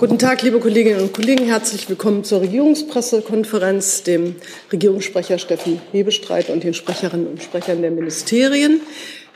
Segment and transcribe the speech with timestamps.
[0.00, 1.44] Guten Tag, liebe Kolleginnen und Kollegen.
[1.44, 4.36] Herzlich willkommen zur Regierungspressekonferenz, dem
[4.72, 8.80] Regierungssprecher Steffen Hebestreit und den Sprecherinnen und Sprechern der Ministerien.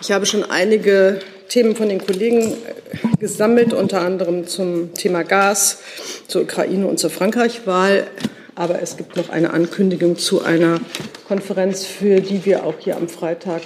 [0.01, 5.81] Ich habe schon einige Themen von den Kollegen äh, gesammelt, unter anderem zum Thema Gas,
[6.29, 8.07] zur Ukraine und zur Frankreich-Wahl.
[8.55, 10.81] Aber es gibt noch eine Ankündigung zu einer
[11.29, 13.61] Konferenz, für die wir auch hier am Freitag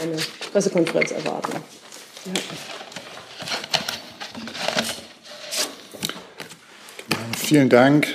[0.00, 0.16] eine
[0.52, 1.54] Pressekonferenz erwarten.
[2.26, 2.79] Ja.
[7.50, 8.06] Vielen Dank.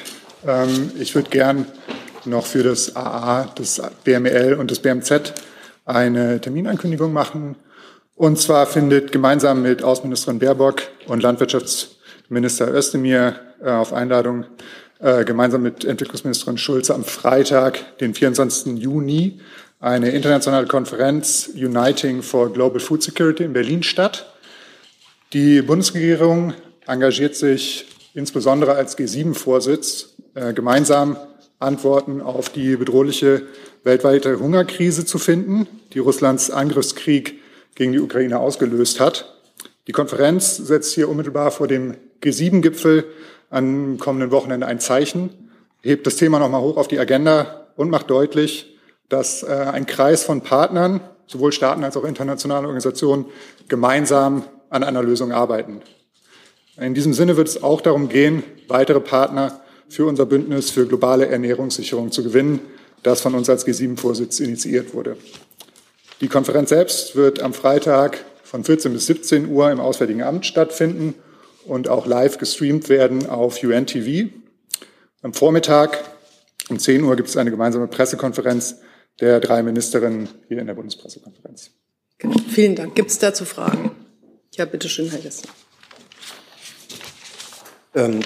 [0.47, 1.65] Ähm, ich würde gern
[2.23, 5.33] noch für das AA, das BML und das BMZ
[5.83, 7.57] eine Terminankündigung machen.
[8.15, 14.45] Und zwar findet gemeinsam mit Außenministerin Baerbock und Landwirtschaftsminister Özdemir äh, auf Einladung
[14.99, 18.77] äh, gemeinsam mit Entwicklungsministerin Schulze am Freitag, den 24.
[18.77, 19.41] Juni,
[19.81, 24.33] eine internationale Konferenz Uniting for Global Food Security in Berlin statt.
[25.33, 26.53] Die Bundesregierung
[26.87, 31.17] engagiert sich insbesondere als G7-Vorsitz äh, gemeinsam
[31.59, 33.43] Antworten auf die bedrohliche
[33.83, 37.39] weltweite Hungerkrise zu finden, die Russlands Angriffskrieg
[37.75, 39.35] gegen die Ukraine ausgelöst hat.
[39.87, 43.05] Die Konferenz setzt hier unmittelbar vor dem G7-Gipfel
[43.49, 45.29] am kommenden Wochenende ein Zeichen,
[45.81, 48.77] hebt das Thema nochmal hoch auf die Agenda und macht deutlich,
[49.09, 53.25] dass äh, ein Kreis von Partnern, sowohl Staaten als auch internationale Organisationen,
[53.67, 55.81] gemeinsam an einer Lösung arbeiten.
[56.77, 61.27] In diesem Sinne wird es auch darum gehen, weitere Partner für unser Bündnis für globale
[61.27, 62.59] Ernährungssicherung zu gewinnen,
[63.03, 65.17] das von uns als G7-Vorsitz initiiert wurde.
[66.21, 71.13] Die Konferenz selbst wird am Freitag von 14 bis 17 Uhr im Auswärtigen Amt stattfinden
[71.65, 74.29] und auch live gestreamt werden auf UNTV.
[75.21, 76.03] Am Vormittag
[76.69, 78.77] um 10 Uhr gibt es eine gemeinsame Pressekonferenz
[79.19, 81.71] der drei Ministerinnen hier in der Bundespressekonferenz.
[82.17, 82.35] Genau.
[82.49, 82.95] Vielen Dank.
[82.95, 83.91] Gibt es dazu Fragen?
[84.55, 85.47] Ja, bitte schön, Herr Jessen.
[87.95, 88.19] Ähm,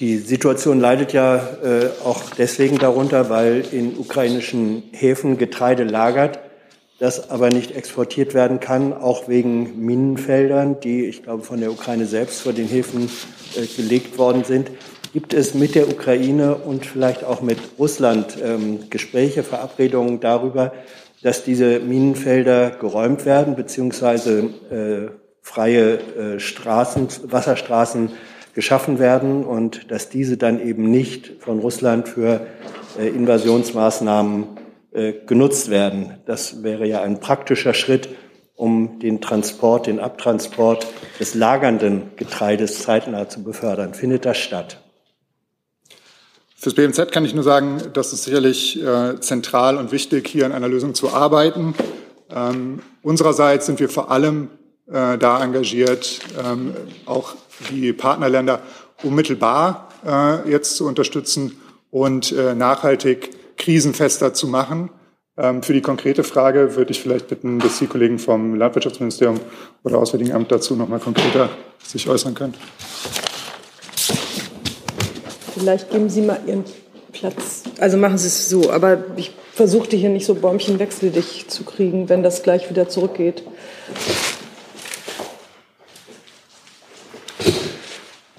[0.00, 6.40] die Situation leidet ja äh, auch deswegen darunter, weil in ukrainischen Häfen Getreide lagert,
[6.98, 12.06] das aber nicht exportiert werden kann, auch wegen Minenfeldern, die, ich glaube, von der Ukraine
[12.06, 13.10] selbst vor den Häfen
[13.56, 14.70] äh, gelegt worden sind.
[15.12, 20.72] Gibt es mit der Ukraine und vielleicht auch mit Russland ähm, Gespräche, Verabredungen darüber,
[21.22, 25.10] dass diese Minenfelder geräumt werden, beziehungsweise äh,
[25.42, 28.12] freie äh, Straßen, Wasserstraßen
[28.54, 32.46] geschaffen werden und dass diese dann eben nicht von Russland für
[32.98, 34.46] äh, Invasionsmaßnahmen
[34.92, 36.18] äh, genutzt werden.
[36.26, 38.08] Das wäre ja ein praktischer Schritt,
[38.56, 40.86] um den Transport, den Abtransport
[41.18, 43.94] des lagernden Getreides zeitnah zu befördern.
[43.94, 44.82] Findet das statt?
[46.56, 50.52] Fürs BMZ kann ich nur sagen, dass es sicherlich äh, zentral und wichtig, hier an
[50.52, 51.74] einer Lösung zu arbeiten.
[52.28, 54.50] Ähm, unsererseits sind wir vor allem
[54.86, 56.74] äh, da engagiert, ähm,
[57.06, 57.34] auch
[57.70, 58.62] die Partnerländer
[59.02, 61.60] unmittelbar äh, jetzt zu unterstützen
[61.90, 64.90] und äh, nachhaltig krisenfester zu machen.
[65.36, 69.40] Ähm, für die konkrete Frage würde ich vielleicht bitten, dass die Kollegen vom Landwirtschaftsministerium
[69.84, 71.48] oder Auswärtigen Amt dazu noch mal konkreter
[71.82, 72.54] sich äußern können.
[75.54, 76.64] Vielleicht geben Sie mal Ihren
[77.12, 77.64] Platz.
[77.78, 82.22] Also machen Sie es so, aber ich versuchte hier nicht so bäumchenwechselig zu kriegen, wenn
[82.22, 83.42] das gleich wieder zurückgeht.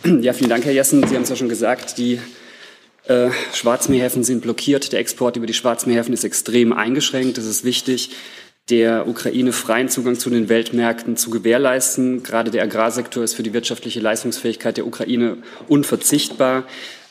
[0.21, 1.05] Ja, vielen Dank, Herr Jessen.
[1.07, 2.19] Sie haben es ja schon gesagt, die
[3.05, 4.91] äh, Schwarzmeerhäfen sind blockiert.
[4.91, 7.37] Der Export über die Schwarzmeerhäfen ist extrem eingeschränkt.
[7.37, 8.09] Es ist wichtig,
[8.69, 12.23] der Ukraine freien Zugang zu den Weltmärkten zu gewährleisten.
[12.23, 16.63] Gerade der Agrarsektor ist für die wirtschaftliche Leistungsfähigkeit der Ukraine unverzichtbar.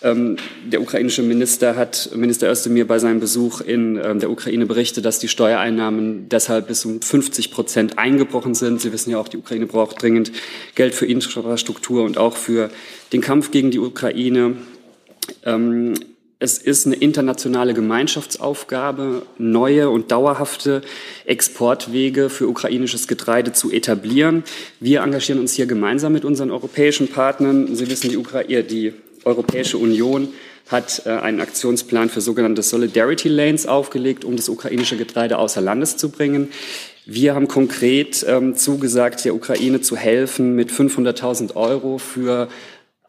[0.02, 5.04] Ähm, der ukrainische Minister hat, Minister Özdemir bei seinem Besuch in ähm, der Ukraine berichtet,
[5.04, 8.80] dass die Steuereinnahmen deshalb bis um 50 Prozent eingebrochen sind.
[8.80, 10.32] Sie wissen ja auch, die Ukraine braucht dringend
[10.74, 12.70] Geld für Infrastruktur und auch für
[13.12, 14.56] den Kampf gegen die Ukraine.
[15.44, 15.94] Ähm,
[16.42, 20.80] es ist eine internationale Gemeinschaftsaufgabe, neue und dauerhafte
[21.26, 24.44] Exportwege für ukrainisches Getreide zu etablieren.
[24.80, 27.74] Wir engagieren uns hier gemeinsam mit unseren europäischen Partnern.
[27.76, 28.94] Sie wissen, die, Ukraine, die
[29.24, 30.28] Europäische Union
[30.68, 35.96] hat äh, einen Aktionsplan für sogenannte Solidarity Lanes aufgelegt, um das ukrainische Getreide außer Landes
[35.96, 36.50] zu bringen.
[37.06, 42.48] Wir haben konkret ähm, zugesagt, der Ukraine zu helfen mit 500.000 Euro für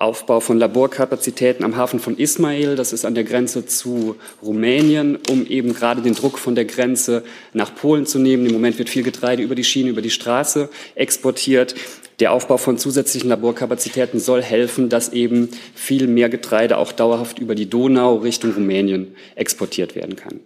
[0.02, 5.46] Aufbau von Laborkapazitäten am Hafen von Ismail, das ist an der Grenze zu Rumänien, um
[5.46, 8.46] eben gerade den Druck von der Grenze nach Polen zu nehmen.
[8.48, 11.76] Im Moment wird viel Getreide über die Schiene, über die Straße exportiert.
[12.20, 17.56] Der Aufbau von zusätzlichen Laborkapazitäten soll helfen, dass eben viel mehr Getreide auch dauerhaft über
[17.56, 20.40] die Donau Richtung Rumänien exportiert werden kann.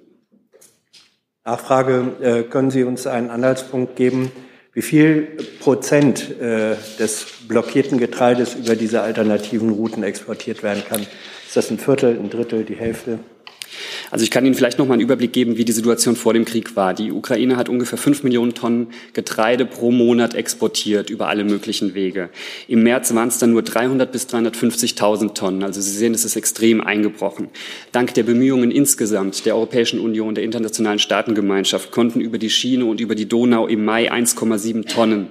[1.45, 4.31] Nachfrage, äh, können Sie uns einen Anhaltspunkt geben,
[4.75, 5.21] Wie viel
[5.61, 11.07] Prozent äh, des blockierten Getreides über diese alternativen Routen exportiert werden kann?
[11.47, 13.19] Ist das ein Viertel, ein Drittel, die Hälfte?
[14.11, 16.45] Also ich kann Ihnen vielleicht noch mal einen Überblick geben, wie die Situation vor dem
[16.45, 16.93] Krieg war.
[16.93, 22.29] Die Ukraine hat ungefähr fünf Millionen Tonnen Getreide pro Monat exportiert über alle möglichen Wege.
[22.67, 25.63] Im März waren es dann nur 300 bis 350.000 Tonnen.
[25.63, 27.49] Also Sie sehen, es ist extrem eingebrochen.
[27.91, 32.99] Dank der Bemühungen insgesamt der Europäischen Union, der internationalen Staatengemeinschaft konnten über die Schiene und
[32.99, 35.29] über die Donau im Mai 1,7 Tonnen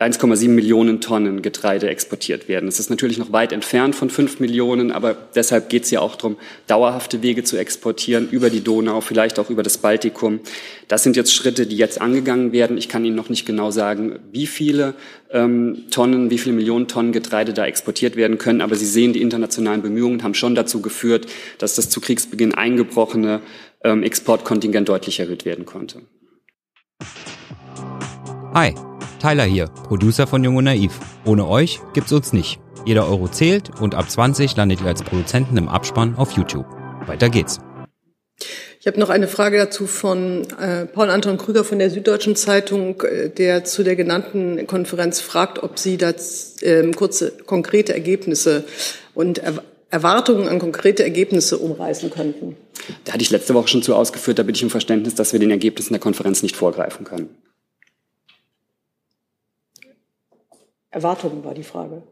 [0.00, 2.66] 1,7 Millionen Tonnen Getreide exportiert werden.
[2.66, 6.16] Das ist natürlich noch weit entfernt von 5 Millionen, aber deshalb geht es ja auch
[6.16, 6.36] darum,
[6.66, 10.40] dauerhafte Wege zu exportieren über die Donau, vielleicht auch über das Baltikum.
[10.88, 12.76] Das sind jetzt Schritte, die jetzt angegangen werden.
[12.76, 14.94] Ich kann Ihnen noch nicht genau sagen, wie viele
[15.30, 19.22] ähm, Tonnen, wie viele Millionen Tonnen Getreide da exportiert werden können, aber Sie sehen, die
[19.22, 23.42] internationalen Bemühungen haben schon dazu geführt, dass das zu Kriegsbeginn eingebrochene
[23.84, 26.02] ähm, Exportkontingent deutlich erhöht werden konnte.
[28.54, 28.74] Hi.
[29.24, 31.00] Tyler hier, Producer von Jung und Naiv.
[31.24, 32.60] Ohne euch gibt's uns nicht.
[32.84, 36.66] Jeder Euro zählt und ab 20 landet ihr als Produzenten im Abspann auf YouTube.
[37.06, 37.58] Weiter geht's.
[38.80, 43.00] Ich habe noch eine Frage dazu von äh, Paul Anton Krüger von der Süddeutschen Zeitung,
[43.00, 46.12] äh, der zu der genannten Konferenz fragt, ob Sie da
[46.60, 48.64] äh, kurze konkrete Ergebnisse
[49.14, 49.54] und er
[49.88, 52.56] Erwartungen an konkrete Ergebnisse umreißen könnten.
[53.04, 55.40] Da hatte ich letzte Woche schon zu ausgeführt, da bitte ich um Verständnis, dass wir
[55.40, 57.30] den Ergebnissen der Konferenz nicht vorgreifen können.
[60.94, 62.02] Erwartungen war die Frage.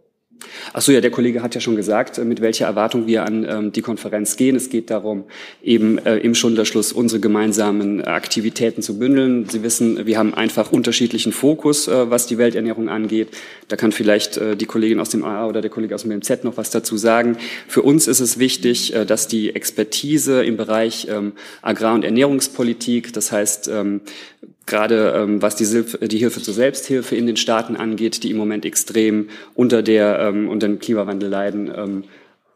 [0.73, 3.47] Ach so, ja, der Kollege hat ja schon gesagt, äh, mit welcher Erwartung wir an
[3.49, 4.57] ähm, die Konferenz gehen.
[4.57, 5.25] Es geht darum,
[5.63, 9.49] eben äh, im Schulterschluss unsere gemeinsamen Aktivitäten zu bündeln.
[9.49, 13.29] Sie wissen, wir haben einfach unterschiedlichen Fokus, äh, was die Welternährung angeht.
[13.69, 16.43] Da kann vielleicht äh, die Kollegin aus dem AA oder der Kollege aus dem BMZ
[16.43, 17.37] noch was dazu sagen.
[17.69, 23.13] Für uns ist es wichtig, äh, dass die Expertise im Bereich ähm, Agrar- und Ernährungspolitik,
[23.13, 24.01] das heißt ähm,
[24.67, 28.65] gerade ähm, was die, die, Hilfe zur Selbsthilfe in den Staaten angeht, die im Moment
[28.65, 32.05] extrem unter der ähm, unter dem Klimawandel leiden, ähm,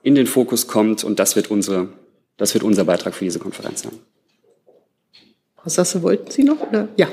[0.03, 1.89] in den Fokus kommt und das wird unsere
[2.37, 3.93] das wird unser Beitrag für diese Konferenz sein.
[5.57, 6.61] Frau Sasse, wollten Sie noch?
[6.69, 6.89] Oder?
[6.97, 7.09] Ja.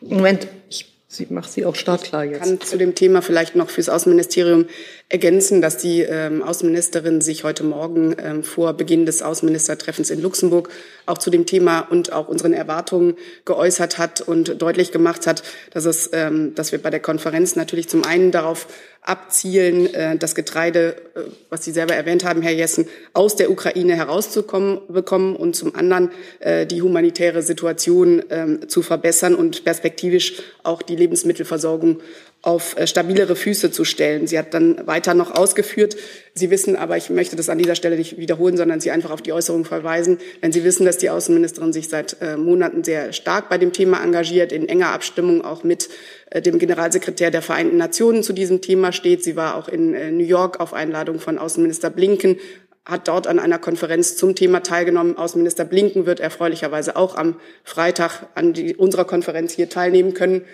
[0.00, 2.34] Moment, ich Sie macht sie auch startklar jetzt.
[2.34, 4.66] Ich kann zu dem Thema vielleicht noch fürs Außenministerium
[5.14, 10.70] ergänzen, dass die ähm, Außenministerin sich heute Morgen ähm, vor Beginn des Außenministertreffens in Luxemburg
[11.06, 13.14] auch zu dem Thema und auch unseren Erwartungen
[13.44, 17.88] geäußert hat und deutlich gemacht hat, dass es, ähm, dass wir bei der Konferenz natürlich
[17.88, 18.66] zum einen darauf
[19.02, 23.94] abzielen, äh, das Getreide, äh, was Sie selber erwähnt haben, Herr Jessen, aus der Ukraine
[23.94, 26.10] herauszukommen bekommen und zum anderen
[26.40, 32.00] äh, die humanitäre Situation ähm, zu verbessern und perspektivisch auch die Lebensmittelversorgung
[32.44, 34.26] auf äh, stabilere Füße zu stellen.
[34.26, 35.96] Sie hat dann weiter noch ausgeführt,
[36.36, 39.22] Sie wissen, aber ich möchte das an dieser Stelle nicht wiederholen, sondern Sie einfach auf
[39.22, 43.48] die Äußerung verweisen, wenn Sie wissen, dass die Außenministerin sich seit äh, Monaten sehr stark
[43.48, 45.88] bei dem Thema engagiert, in enger Abstimmung auch mit
[46.30, 49.24] äh, dem Generalsekretär der Vereinten Nationen zu diesem Thema steht.
[49.24, 52.36] Sie war auch in New York auf Einladung von Außenminister Blinken
[52.84, 55.16] hat dort an einer Konferenz zum Thema teilgenommen.
[55.16, 60.44] Außenminister Blinken wird erfreulicherweise auch am Freitag an die, unserer Konferenz hier teilnehmen können.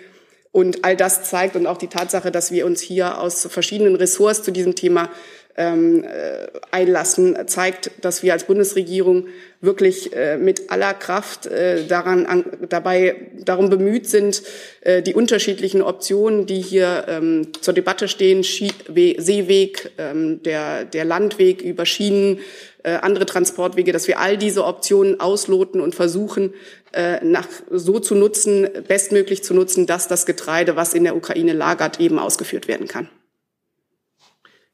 [0.51, 4.43] Und all das zeigt und auch die Tatsache, dass wir uns hier aus verschiedenen Ressorts
[4.43, 5.09] zu diesem Thema
[5.57, 9.27] ähm, äh, einlassen, zeigt, dass wir als Bundesregierung
[9.59, 14.43] wirklich äh, mit aller Kraft äh, daran an, dabei darum bemüht sind,
[14.81, 18.71] äh, die unterschiedlichen Optionen, die hier ähm, zur Debatte stehen, Schie
[19.17, 22.39] Seeweg, ähm, der, der Landweg über Schienen,
[22.83, 26.53] äh, andere Transportwege, dass wir all diese Optionen ausloten und versuchen,
[26.93, 31.53] äh, nach, so zu nutzen, bestmöglich zu nutzen, dass das Getreide, was in der Ukraine
[31.53, 33.09] lagert, eben ausgeführt werden kann.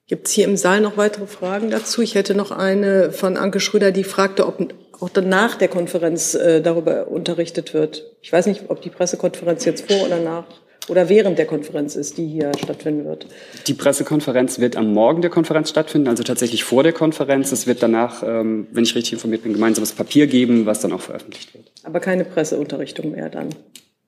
[0.07, 2.01] Gibt es hier im Saal noch weitere Fragen dazu?
[2.01, 6.33] Ich hätte noch eine von Anke Schröder, die fragte, ob auch dann nach der Konferenz
[6.33, 8.05] äh, darüber unterrichtet wird.
[8.21, 10.45] Ich weiß nicht, ob die Pressekonferenz jetzt vor oder nach
[10.89, 13.27] oder während der Konferenz ist, die hier stattfinden wird?
[13.67, 17.51] Die Pressekonferenz wird am Morgen der Konferenz stattfinden, also tatsächlich vor der Konferenz.
[17.51, 21.01] Es wird danach, ähm, wenn ich richtig informiert bin, gemeinsames Papier geben, was dann auch
[21.01, 21.71] veröffentlicht wird.
[21.83, 23.49] Aber keine Presseunterrichtung mehr dann?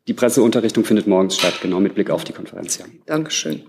[0.07, 2.85] Die Presseunterrichtung findet morgens statt, genau mit Blick auf die Konferenz, ja.
[3.05, 3.61] Dankeschön.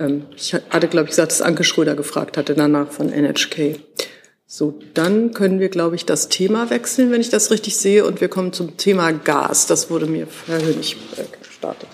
[0.00, 3.78] Ähm, ich hatte, glaube ich, gesagt, dass Anke Schröder gefragt hatte danach von NHK.
[4.50, 8.22] So, dann können wir, glaube ich, das Thema wechseln, wenn ich das richtig sehe, und
[8.22, 9.66] wir kommen zum Thema Gas.
[9.66, 11.88] Das wurde mir Herr Hönig äh, gestartet.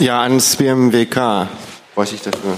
[0.00, 1.48] Ja, ans BMWK
[1.94, 2.56] bräuchte ich dafür.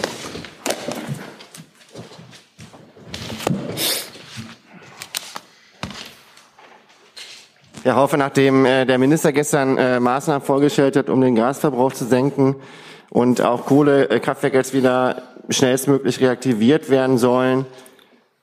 [7.83, 12.07] Herr Haufe, nachdem äh, der Minister gestern äh, Maßnahmen vorgestellt hat, um den Gasverbrauch zu
[12.07, 12.57] senken
[13.11, 17.66] und auch Kohlekraftwerke jetzt wieder schnellstmöglich reaktiviert werden sollen,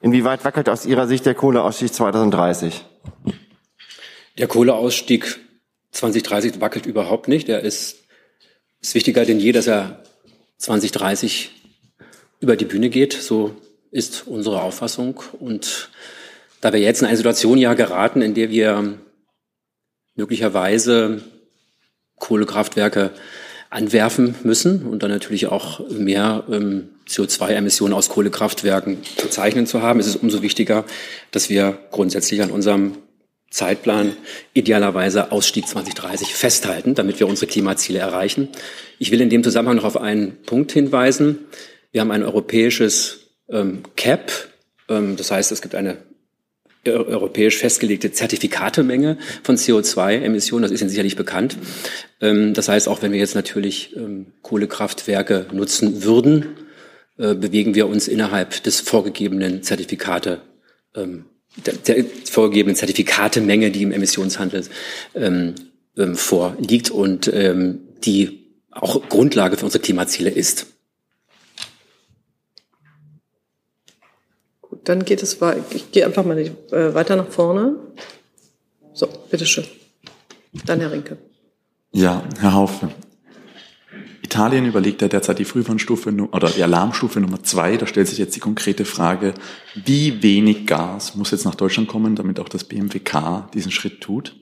[0.01, 2.85] inwieweit wackelt aus Ihrer Sicht der Kohleausstieg 2030?
[4.37, 5.39] Der Kohleausstieg
[5.91, 7.49] 2030 wackelt überhaupt nicht.
[7.49, 8.02] Er ist
[8.83, 10.03] ist wichtiger denn je, dass er
[10.57, 11.51] 2030
[12.41, 13.13] über die Bühne geht.
[13.13, 13.55] So
[13.91, 15.23] ist unsere Auffassung.
[15.39, 15.89] Und
[16.61, 18.97] da wir jetzt in eine Situation ja geraten, in der wir
[20.15, 21.21] möglicherweise
[22.19, 23.11] Kohlekraftwerke
[23.69, 30.07] anwerfen müssen und dann natürlich auch mehr ähm, CO2-Emissionen aus Kohlekraftwerken verzeichnen zu haben, ist
[30.07, 30.85] es umso wichtiger,
[31.31, 32.97] dass wir grundsätzlich an unserem
[33.53, 34.17] Zeitplan
[34.53, 38.49] idealerweise Ausstieg 2030 festhalten, damit wir unsere Klimaziele erreichen.
[38.97, 41.37] Ich will in dem Zusammenhang noch auf einen Punkt hinweisen.
[41.91, 44.31] Wir haben ein europäisches ähm, CAP,
[44.89, 45.97] ähm, das heißt, es gibt eine
[46.85, 50.63] europäisch festgelegte Zertifikatemenge von CO2-Emissionen.
[50.63, 51.55] Das ist Ihnen sicherlich bekannt.
[52.21, 56.57] Ähm, das heißt, auch wenn wir jetzt natürlich ähm, Kohlekraftwerke nutzen würden,
[57.17, 60.41] äh, bewegen wir uns innerhalb des vorgegebenen Zertifikate,
[60.95, 61.25] ähm,
[61.57, 64.65] der, vorgegebenen Zertifikatemenge, die im Emissionshandel
[66.15, 70.67] vorliegt und die auch Grundlage für unsere Klimaziele ist.
[74.83, 75.63] Dann geht es weiter.
[75.73, 77.75] Ich gehe einfach mal äh, weiter nach vorne.
[78.93, 79.65] So, bitteschön.
[80.65, 81.17] Dann Herr Rinke.
[81.91, 82.89] Ja, Herr Haufe.
[84.23, 87.75] Italien überlegt ja derzeit die Frühwarnstufe oder die Alarmstufe Nummer zwei.
[87.77, 89.33] Da stellt sich jetzt die konkrete Frage,
[89.75, 94.35] wie wenig Gas muss jetzt nach Deutschland kommen, damit auch das BMWK diesen Schritt tut?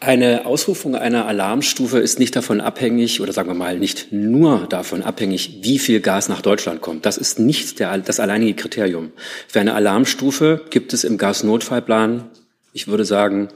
[0.00, 5.02] Eine Ausrufung einer Alarmstufe ist nicht davon abhängig, oder sagen wir mal nicht nur davon
[5.02, 7.04] abhängig, wie viel Gas nach Deutschland kommt.
[7.04, 9.10] Das ist nicht der, das alleinige Kriterium.
[9.48, 12.30] Für eine Alarmstufe gibt es im Gasnotfallplan,
[12.72, 13.48] ich würde sagen,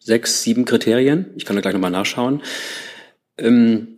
[0.00, 1.26] sechs, sieben Kriterien.
[1.36, 2.42] Ich kann da gleich nochmal nachschauen.
[3.38, 3.89] Ähm,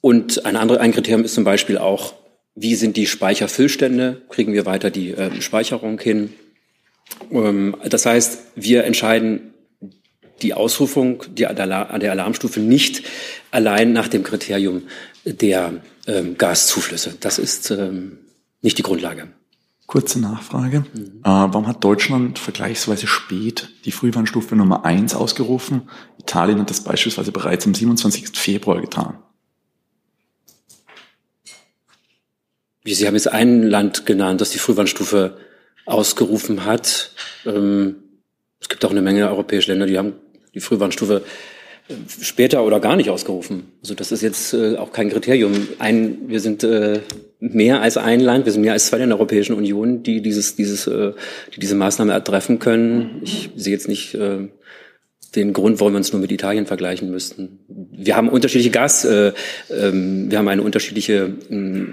[0.00, 2.14] und ein, andere, ein Kriterium ist zum Beispiel auch,
[2.54, 4.22] wie sind die Speicherfüllstände?
[4.28, 6.32] Kriegen wir weiter die äh, Speicherung hin?
[7.30, 9.54] Ähm, das heißt, wir entscheiden
[10.42, 13.02] die Ausrufung der, der Alarmstufe nicht
[13.50, 14.82] allein nach dem Kriterium
[15.24, 15.74] der
[16.06, 17.14] ähm, Gaszuflüsse.
[17.20, 18.18] Das ist ähm,
[18.62, 19.28] nicht die Grundlage.
[19.86, 20.84] Kurze Nachfrage.
[20.94, 21.20] Mhm.
[21.24, 25.90] Äh, warum hat Deutschland vergleichsweise spät die Frühwarnstufe Nummer eins ausgerufen?
[26.18, 28.28] Italien hat das beispielsweise bereits am 27.
[28.34, 29.18] Februar getan.
[32.94, 35.36] Sie haben jetzt ein Land genannt, das die Frühwarnstufe
[35.86, 37.12] ausgerufen hat.
[37.46, 37.96] Ähm,
[38.60, 40.14] es gibt auch eine Menge europäische Länder, die haben
[40.54, 41.22] die Frühwarnstufe
[41.88, 43.72] äh, später oder gar nicht ausgerufen.
[43.82, 45.68] Also das ist jetzt äh, auch kein Kriterium.
[45.78, 47.00] Ein, wir sind äh,
[47.38, 50.56] mehr als ein Land, wir sind mehr als zwei in der Europäischen Union, die dieses,
[50.56, 53.22] dieses, die diese Maßnahme ertreffen können.
[53.22, 54.14] Ich sehe jetzt nicht
[55.34, 57.60] den Grund, warum wir uns nur mit Italien vergleichen müssten.
[57.68, 59.32] Wir haben unterschiedliche Gas, äh, äh,
[59.92, 61.86] wir haben eine unterschiedliche äh,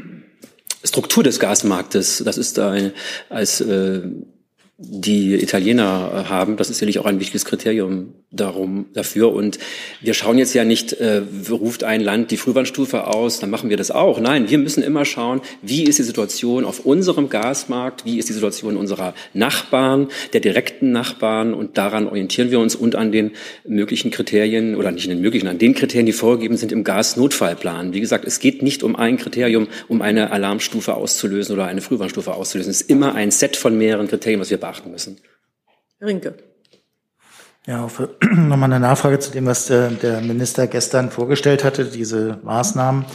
[0.83, 2.21] Struktur des Gasmarktes.
[2.25, 2.93] Das ist eine,
[3.29, 4.01] als äh,
[4.79, 6.55] die Italiener haben.
[6.55, 9.33] Das ist sicherlich auch ein wichtiges Kriterium darum, dafür.
[9.33, 9.57] Und
[10.01, 13.77] wir schauen jetzt ja nicht, äh, ruft ein Land die Frühwarnstufe aus, dann machen wir
[13.77, 14.19] das auch.
[14.19, 18.33] Nein, wir müssen immer schauen, wie ist die Situation auf unserem Gasmarkt, wie ist die
[18.33, 23.31] Situation unserer Nachbarn, der direkten Nachbarn und daran orientieren wir uns und an den
[23.65, 27.93] möglichen Kriterien oder nicht in den möglichen, an den Kriterien, die vorgegeben sind im Gasnotfallplan.
[27.93, 32.33] Wie gesagt, es geht nicht um ein Kriterium, um eine Alarmstufe auszulösen oder eine Frühwarnstufe
[32.33, 32.69] auszulösen.
[32.69, 35.17] Es ist immer ein Set von mehreren Kriterien, was wir beachten müssen.
[35.99, 36.35] Herr Rinke.
[37.65, 37.87] Ja,
[38.31, 43.05] nochmal eine Nachfrage zu dem, was der, der, Minister gestern vorgestellt hatte, diese Maßnahmen.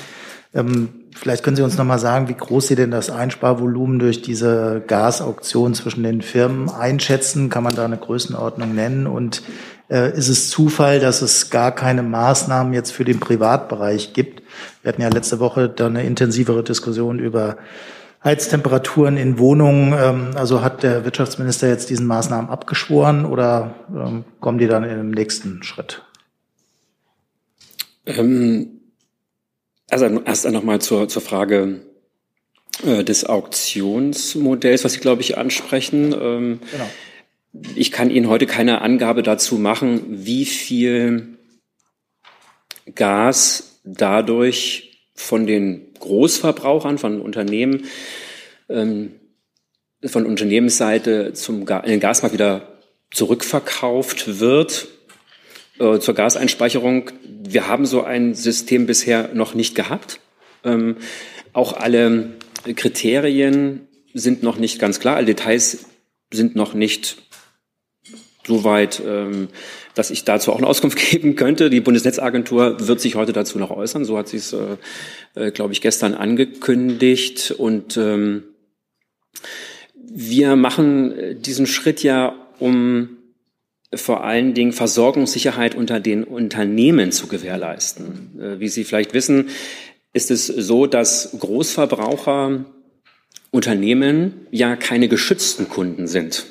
[0.54, 4.82] Ähm, vielleicht können Sie uns nochmal sagen, wie groß Sie denn das Einsparvolumen durch diese
[4.86, 7.50] Gasauktion zwischen den Firmen einschätzen?
[7.50, 9.06] Kann man da eine Größenordnung nennen?
[9.06, 9.42] Und
[9.90, 14.42] äh, ist es Zufall, dass es gar keine Maßnahmen jetzt für den Privatbereich gibt?
[14.82, 17.56] Wir hatten ja letzte Woche da eine intensivere Diskussion über
[18.24, 19.92] Heiztemperaturen in Wohnungen.
[19.92, 24.96] Ähm, also hat der Wirtschaftsminister jetzt diesen Maßnahmen abgeschworen oder ähm, kommen die dann in
[24.96, 26.02] dem nächsten Schritt?
[28.06, 28.80] Ähm,
[29.90, 31.82] also erst einmal zur, zur Frage
[32.84, 36.14] äh, des Auktionsmodells, was Sie, glaube ich, ansprechen.
[36.18, 36.90] Ähm, genau.
[37.74, 41.38] Ich kann Ihnen heute keine Angabe dazu machen, wie viel
[42.94, 47.86] Gas dadurch von den Großverbrauchern, von Unternehmen,
[48.68, 49.12] ähm,
[50.04, 52.78] von Unternehmensseite zum Ga in den Gasmarkt wieder
[53.10, 54.88] zurückverkauft wird
[55.78, 57.10] äh, zur Gaseinspeicherung.
[57.24, 60.20] Wir haben so ein System bisher noch nicht gehabt.
[60.64, 60.96] Ähm,
[61.52, 62.34] auch alle
[62.76, 65.86] Kriterien sind noch nicht ganz klar, alle Details
[66.32, 67.22] sind noch nicht
[68.46, 69.48] so weit ähm,
[69.94, 71.70] dass ich dazu auch eine Auskunft geben könnte.
[71.70, 74.04] Die Bundesnetzagentur wird sich heute dazu noch äußern.
[74.04, 74.76] So hat sie es, äh,
[75.34, 77.52] äh, glaube ich, gestern angekündigt.
[77.56, 78.44] Und ähm,
[79.94, 83.16] wir machen diesen Schritt ja, um
[83.94, 88.40] vor allen Dingen Versorgungssicherheit unter den Unternehmen zu gewährleisten.
[88.40, 89.48] Äh, wie Sie vielleicht wissen,
[90.12, 92.64] ist es so, dass Großverbraucher
[93.50, 96.46] Unternehmen ja keine geschützten Kunden sind.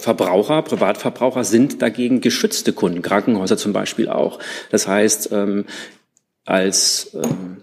[0.00, 4.38] Verbraucher, Privatverbraucher sind dagegen geschützte Kunden, Krankenhäuser zum Beispiel auch.
[4.70, 5.66] Das heißt, ähm,
[6.44, 7.62] als ähm,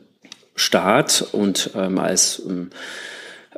[0.56, 2.70] Staat und ähm, als ähm,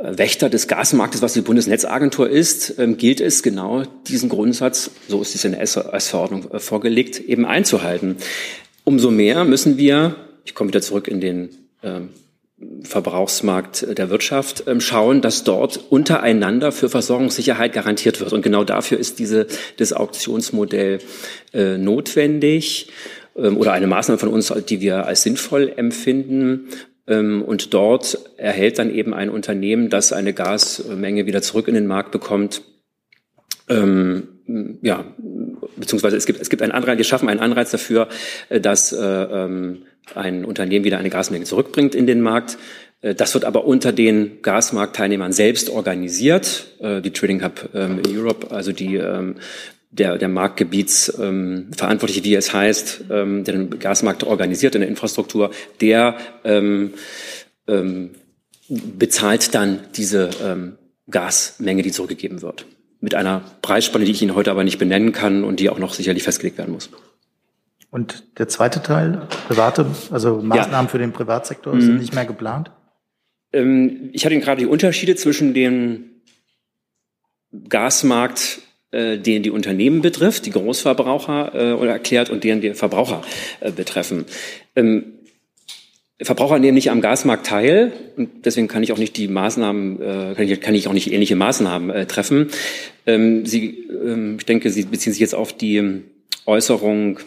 [0.01, 5.35] Wächter des Gasmarktes, was die Bundesnetzagentur ist, ähm, gilt es genau diesen Grundsatz, so ist
[5.35, 8.17] es in der S-Verordnung äh, vorgelegt, eben einzuhalten.
[8.85, 11.49] Umso mehr müssen wir, ich komme wieder zurück in den
[11.83, 12.09] ähm,
[12.83, 18.33] Verbrauchsmarkt der Wirtschaft ähm, schauen, dass dort untereinander für Versorgungssicherheit garantiert wird.
[18.33, 19.47] Und genau dafür ist diese,
[19.77, 20.99] das Auktionsmodell
[21.53, 22.91] äh, notwendig
[23.37, 26.67] ähm, oder eine Maßnahme von uns, die wir als sinnvoll empfinden.
[27.07, 31.87] Ähm, und dort erhält dann eben ein Unternehmen, das eine Gasmenge wieder zurück in den
[31.87, 32.61] Markt bekommt,
[33.69, 35.05] ähm, ja,
[35.77, 38.09] beziehungsweise es gibt, es gibt einen Anreiz, wir schaffen einen Anreiz dafür,
[38.49, 39.83] äh, dass äh, ähm,
[40.15, 42.57] ein Unternehmen wieder eine Gasmenge zurückbringt in den Markt.
[43.01, 46.67] Äh, das wird aber unter den Gasmarktteilnehmern selbst organisiert.
[46.79, 49.35] Äh, die Trading Hub ähm, Europe, also die ähm,
[49.91, 55.49] der, der Marktgebiets ähm, wie es heißt, der den Gasmarkt organisiert in der Infrastruktur,
[55.81, 56.93] der ähm,
[57.67, 58.11] ähm,
[58.67, 60.77] bezahlt dann diese ähm,
[61.09, 62.67] Gasmenge, die zurückgegeben wird
[63.01, 65.93] mit einer Preisspanne, die ich Ihnen heute aber nicht benennen kann und die auch noch
[65.93, 66.89] sicherlich festgelegt werden muss.
[67.91, 70.87] Und der zweite Teil, private, also Maßnahmen ja.
[70.87, 71.81] für den Privatsektor, mhm.
[71.81, 72.71] sind nicht mehr geplant?
[73.51, 76.05] Ähm, ich hatte Ihnen gerade die Unterschiede zwischen dem
[77.67, 83.23] Gasmarkt, äh, den die Unternehmen betrifft, die Großverbraucher äh, erklärt und deren die Verbraucher
[83.59, 84.25] äh, betreffen.
[84.75, 85.13] Ähm,
[86.21, 90.33] Verbraucher nehmen nicht am Gasmarkt teil und deswegen kann ich auch nicht die Maßnahmen, äh,
[90.35, 92.49] kann, ich, kann ich auch nicht ähnliche Maßnahmen äh, treffen.
[93.05, 96.01] Ähm, Sie, ähm, ich denke, Sie beziehen sich jetzt auf die
[96.45, 97.19] Äußerung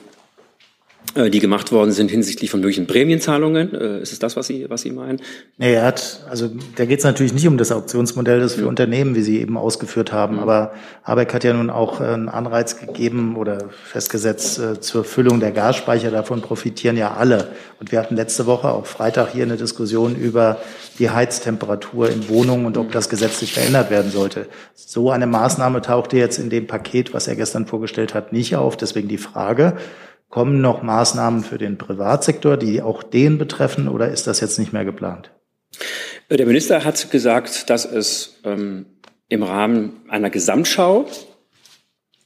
[1.14, 3.74] die gemacht worden sind hinsichtlich von möglichen Prämienzahlungen.
[3.74, 5.20] Äh, ist es das, was Sie, was Sie meinen?
[5.58, 8.66] Nee, er hat, also da geht es natürlich nicht um das Auktionsmodell, das für ja.
[8.66, 10.36] Unternehmen, wie Sie eben ausgeführt haben.
[10.36, 10.42] Ja.
[10.42, 10.72] Aber
[11.04, 16.10] Habeck hat ja nun auch äh, einen Anreiz gegeben oder festgesetzt zur Füllung der Gasspeicher.
[16.10, 17.48] Davon profitieren ja alle.
[17.78, 20.58] Und wir hatten letzte Woche, auch Freitag, hier eine Diskussion über
[20.98, 24.46] die Heiztemperatur in Wohnungen und ob das gesetzlich verändert werden sollte.
[24.74, 28.76] So eine Maßnahme tauchte jetzt in dem Paket, was er gestern vorgestellt hat, nicht auf.
[28.76, 29.76] Deswegen die Frage,
[30.32, 34.72] Kommen noch Maßnahmen für den Privatsektor, die auch den betreffen, oder ist das jetzt nicht
[34.72, 35.30] mehr geplant?
[36.30, 38.86] Der Minister hat gesagt, dass es ähm,
[39.28, 41.06] im Rahmen einer Gesamtschau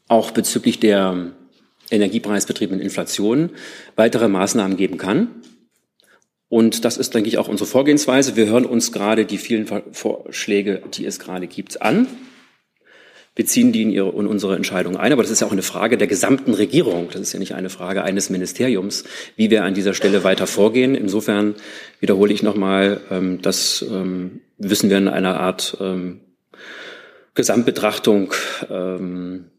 [0.06, 1.32] auch bezüglich der
[1.90, 3.50] energiepreisbetriebenen Inflation
[3.96, 5.42] weitere Maßnahmen geben kann.
[6.48, 8.36] Und das ist, denke ich, auch unsere Vorgehensweise.
[8.36, 12.06] Wir hören uns gerade die vielen Vorschläge, die es gerade gibt, an
[13.36, 15.12] beziehen die in, ihre, in unsere Entscheidung ein.
[15.12, 17.08] Aber das ist ja auch eine Frage der gesamten Regierung.
[17.12, 19.04] Das ist ja nicht eine Frage eines Ministeriums,
[19.36, 20.96] wie wir an dieser Stelle weiter vorgehen.
[20.96, 21.54] Insofern
[22.00, 26.22] wiederhole ich nochmal, ähm, das ähm, wissen wir in einer Art ähm,
[27.34, 28.32] Gesamtbetrachtung
[28.70, 29.50] ähm,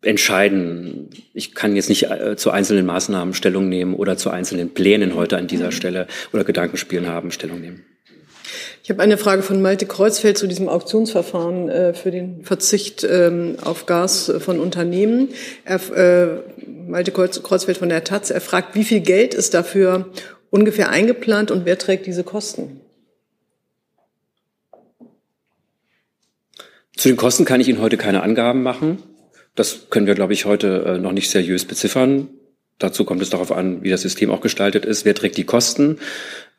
[0.00, 1.10] entscheiden.
[1.34, 5.36] Ich kann jetzt nicht äh, zu einzelnen Maßnahmen Stellung nehmen oder zu einzelnen Plänen heute
[5.36, 7.84] an dieser Stelle oder Gedankenspielen haben Stellung nehmen.
[8.86, 13.56] Ich habe eine Frage von Malte Kreuzfeld zu diesem Auktionsverfahren äh, für den Verzicht ähm,
[13.60, 15.30] auf Gas äh, von Unternehmen.
[15.64, 16.28] Er, äh,
[16.86, 20.12] Malte Kreuzfeld von der Taz, er fragt, wie viel Geld ist dafür
[20.50, 22.80] ungefähr eingeplant und wer trägt diese Kosten?
[26.96, 29.02] Zu den Kosten kann ich Ihnen heute keine Angaben machen.
[29.56, 32.28] Das können wir, glaube ich, heute äh, noch nicht seriös beziffern.
[32.78, 35.04] Dazu kommt es darauf an, wie das System auch gestaltet ist.
[35.04, 35.98] Wer trägt die Kosten?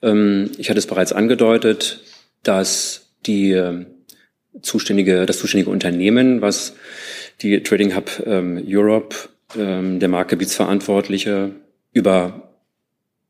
[0.01, 2.01] Ähm, ich hatte es bereits angedeutet
[2.43, 3.87] dass die ähm,
[4.61, 6.75] zuständige, das zuständige Unternehmen, was
[7.41, 9.15] die Trading Hub ähm, Europe,
[9.57, 11.51] ähm, der Marktgebietsverantwortliche,
[11.93, 12.53] über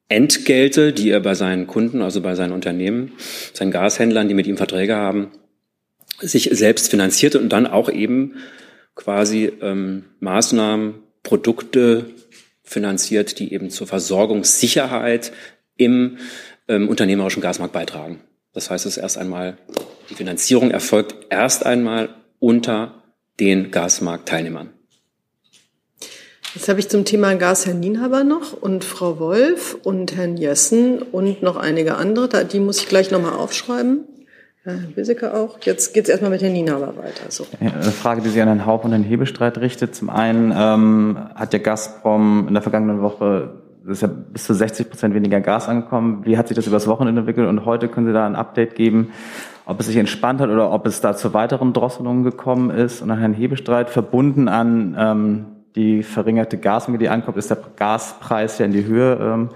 [0.10, 3.14] Entgelte, die er bei seinen Kunden, also bei seinen Unternehmen,
[3.54, 5.32] seinen Gashändlern, die mit ihm Verträge haben,
[6.20, 8.36] sich selbst finanzierte und dann auch eben
[8.96, 12.06] quasi ähm, Maßnahmen, Produkte
[12.64, 15.34] finanziert, die eben zur Versorgungssicherheit
[15.76, 16.18] im
[16.68, 18.22] ähm, unternehmerischen Gasmarkt beitragen.
[18.54, 19.58] Das heißt, es erst einmal,
[20.10, 23.04] die Finanzierung erfolgt erst einmal unter
[23.40, 24.72] den Gasmarktteilnehmern.
[26.56, 31.02] Jetzt habe ich zum Thema Gas Herrn Nienhaber noch und Frau Wolf und Herrn Jessen
[31.04, 32.46] und noch einige andere.
[32.46, 34.06] Die muss ich gleich nochmal aufschreiben.
[34.64, 35.60] Herr Wiseke auch.
[35.62, 37.30] Jetzt geht es erstmal mit Herrn Nienhaber weiter.
[37.30, 37.46] So.
[37.60, 39.96] Eine Frage, die sich an Herrn Haupt und Herrn Hebestreit richtet.
[39.96, 44.90] Zum einen ähm, hat der Gazprom in der vergangenen Woche ist ja bis zu 60
[44.90, 46.26] Prozent weniger Gas angekommen.
[46.26, 47.48] Wie hat sich das übers Wochenende entwickelt?
[47.48, 49.12] Und heute können Sie da ein Update geben,
[49.66, 53.02] ob es sich entspannt hat oder ob es da zu weiteren Drosselungen gekommen ist.
[53.02, 55.46] Und an Herrn Hebestreit verbunden an ähm,
[55.76, 59.50] die verringerte Gasmenge, die ankommt, ist der Gaspreis ja in die Höhe ähm,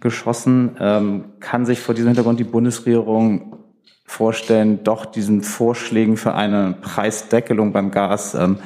[0.00, 0.76] geschossen.
[0.78, 3.58] Ähm, kann sich vor diesem Hintergrund die Bundesregierung
[4.04, 8.58] vorstellen, doch diesen Vorschlägen für eine Preisdeckelung beim Gas ähm,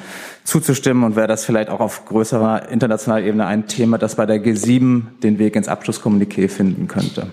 [0.49, 4.43] zuzustimmen und wäre das vielleicht auch auf größerer internationaler Ebene ein Thema, das bei der
[4.43, 7.29] G7 den Weg ins Abschlusskommuniqué finden könnte?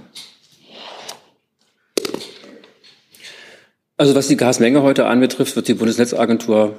[3.97, 6.77] Also was die Gasmenge heute anbetrifft, wird die Bundesnetzagentur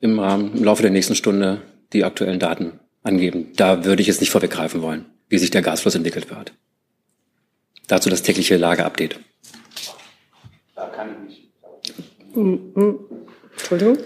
[0.00, 1.62] im, Rahmen, im Laufe der nächsten Stunde
[1.92, 3.52] die aktuellen Daten angeben.
[3.54, 6.52] Da würde ich jetzt nicht vorweggreifen wollen, wie sich der Gasfluss entwickelt wird.
[7.86, 9.20] Dazu das tägliche Lagerupdate.
[10.74, 11.50] Da kann ich
[12.34, 13.10] nicht.
[13.52, 13.98] Entschuldigung.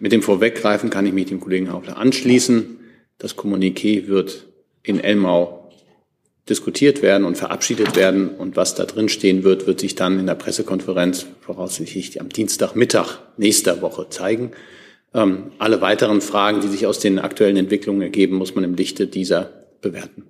[0.00, 2.78] Mit dem Vorweggreifen kann ich mich dem Kollegen Hauptler anschließen.
[3.18, 4.46] Das Kommuniqué wird
[4.82, 5.70] in Elmau
[6.48, 8.30] diskutiert werden und verabschiedet werden.
[8.30, 13.18] Und was da drin stehen wird, wird sich dann in der Pressekonferenz voraussichtlich am Dienstagmittag
[13.36, 14.52] nächster Woche zeigen.
[15.12, 19.06] Ähm, alle weiteren Fragen, die sich aus den aktuellen Entwicklungen ergeben, muss man im Lichte
[19.06, 19.50] dieser
[19.82, 20.29] bewerten.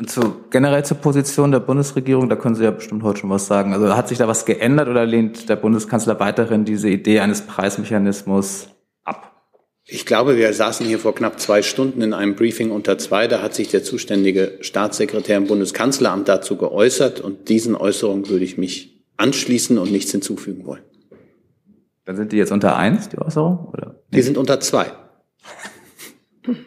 [0.00, 3.46] Und zu, generell zur Position der Bundesregierung, da können Sie ja bestimmt heute schon was
[3.46, 3.74] sagen.
[3.74, 8.68] Also hat sich da was geändert oder lehnt der Bundeskanzler weiterhin diese Idee eines Preismechanismus
[9.04, 9.44] ab?
[9.84, 13.28] Ich glaube, wir saßen hier vor knapp zwei Stunden in einem Briefing unter zwei.
[13.28, 18.56] Da hat sich der zuständige Staatssekretär im Bundeskanzleramt dazu geäußert und diesen Äußerungen würde ich
[18.56, 20.82] mich anschließen und nichts hinzufügen wollen.
[22.06, 23.68] Dann sind die jetzt unter eins, die Äußerung?
[23.70, 24.00] Oder?
[24.14, 24.86] Die sind unter zwei.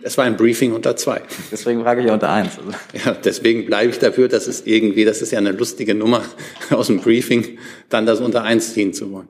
[0.03, 1.21] Es war ein Briefing unter zwei.
[1.51, 2.59] Deswegen frage ich ja unter eins.
[2.59, 2.71] Also.
[3.05, 6.23] Ja, deswegen bleibe ich dafür, dass es irgendwie, das ist ja eine lustige Nummer
[6.69, 7.57] aus dem Briefing,
[7.89, 9.29] dann das unter eins ziehen zu wollen.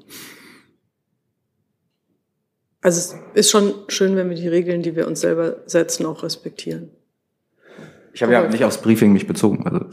[2.81, 6.21] Also es ist schon schön, wenn wir die Regeln, die wir uns selber setzen, auch
[6.23, 6.89] respektieren.
[8.11, 9.65] Ich habe ja nicht aufs Briefing mich bezogen.
[9.65, 9.85] Also,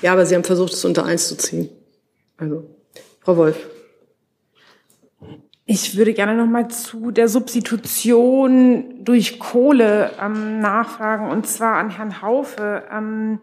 [0.00, 1.68] ja, aber Sie haben versucht, es unter eins zu ziehen.
[2.36, 2.64] Also,
[3.20, 3.56] Frau Wolf.
[5.64, 11.90] Ich würde gerne noch mal zu der Substitution durch Kohle ähm, nachfragen, und zwar an
[11.90, 12.82] Herrn Haufe.
[12.90, 13.38] Ähm,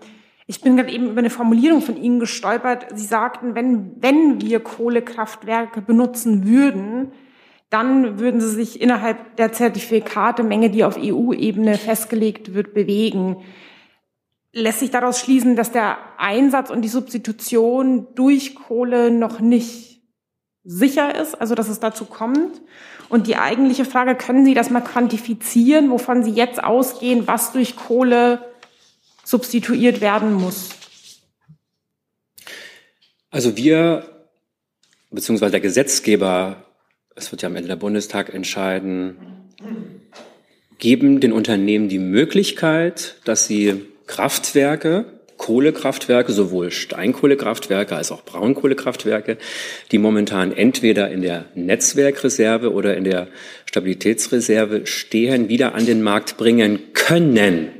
[0.45, 2.87] ich bin gerade eben über eine Formulierung von Ihnen gestolpert.
[2.93, 7.13] Sie sagten, wenn, wenn wir Kohlekraftwerke benutzen würden,
[7.69, 13.37] dann würden sie sich innerhalb der Zertifikatemenge, die auf EU-Ebene festgelegt wird, bewegen.
[14.51, 19.88] Lässt sich daraus schließen, dass der Einsatz und die Substitution durch Kohle noch nicht
[20.69, 22.61] sicher ist, also dass es dazu kommt.
[23.09, 27.75] Und die eigentliche Frage, können Sie das mal quantifizieren, wovon Sie jetzt ausgehen, was durch
[27.75, 28.45] Kohle
[29.23, 30.69] substituiert werden muss?
[33.31, 34.05] Also wir,
[35.09, 36.63] beziehungsweise der Gesetzgeber,
[37.15, 39.17] es wird ja am Ende der Bundestag entscheiden,
[40.77, 49.37] geben den Unternehmen die Möglichkeit, dass sie Kraftwerke Kohlekraftwerke, sowohl Steinkohlekraftwerke als auch Braunkohlekraftwerke,
[49.91, 53.29] die momentan entweder in der Netzwerkreserve oder in der
[53.65, 57.71] Stabilitätsreserve stehen, wieder an den Markt bringen können.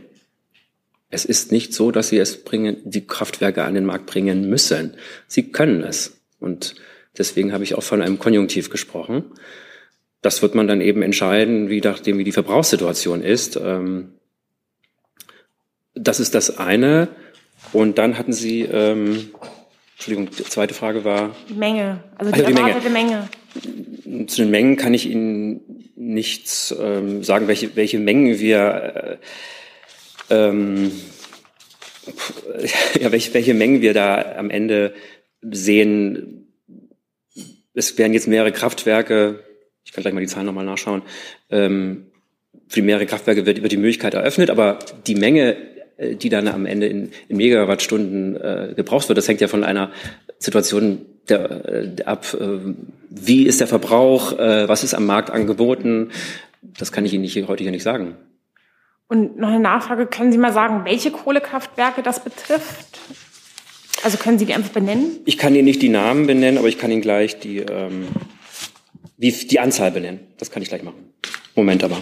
[1.11, 4.95] Es ist nicht so, dass sie es bringen, die Kraftwerke an den Markt bringen müssen.
[5.27, 6.21] Sie können es.
[6.39, 6.75] Und
[7.17, 9.25] deswegen habe ich auch von einem Konjunktiv gesprochen.
[10.21, 13.57] Das wird man dann eben entscheiden, wie nachdem wie die Verbrauchssituation ist.
[13.57, 14.13] Ähm,
[15.93, 17.09] das ist das eine.
[17.73, 19.31] Und dann hatten Sie, ähm,
[19.93, 21.35] Entschuldigung, die zweite Frage war.
[21.49, 23.29] Die Menge, also die, also die erwartete Menge.
[23.63, 24.27] Menge.
[24.27, 29.19] Zu den Mengen kann ich Ihnen nichts ähm, sagen, welche, welche Mengen wir,
[30.29, 30.91] äh, ähm,
[32.99, 34.93] ja, welche, welche Mengen wir da am Ende
[35.41, 36.47] sehen.
[37.73, 39.43] Es werden jetzt mehrere Kraftwerke,
[39.83, 41.01] ich kann gleich mal die Zahlen nochmal nachschauen,
[41.49, 42.07] ähm,
[42.67, 45.57] für die mehrere Kraftwerke wird über die Möglichkeit eröffnet, aber die Menge
[45.99, 49.17] die dann am Ende in, in Megawattstunden äh, gebraucht wird.
[49.17, 49.91] Das hängt ja von einer
[50.37, 52.59] Situation der, äh, ab, äh,
[53.09, 56.11] wie ist der Verbrauch, äh, was ist am Markt angeboten.
[56.61, 58.15] Das kann ich Ihnen nicht, heute hier nicht sagen.
[59.07, 62.99] Und noch eine Nachfrage, können Sie mal sagen, welche Kohlekraftwerke das betrifft?
[64.03, 65.19] Also können Sie die einfach benennen?
[65.25, 68.07] Ich kann Ihnen nicht die Namen benennen, aber ich kann Ihnen gleich die, ähm,
[69.17, 70.19] wie, die Anzahl benennen.
[70.37, 71.13] Das kann ich gleich machen.
[71.55, 71.97] Moment aber.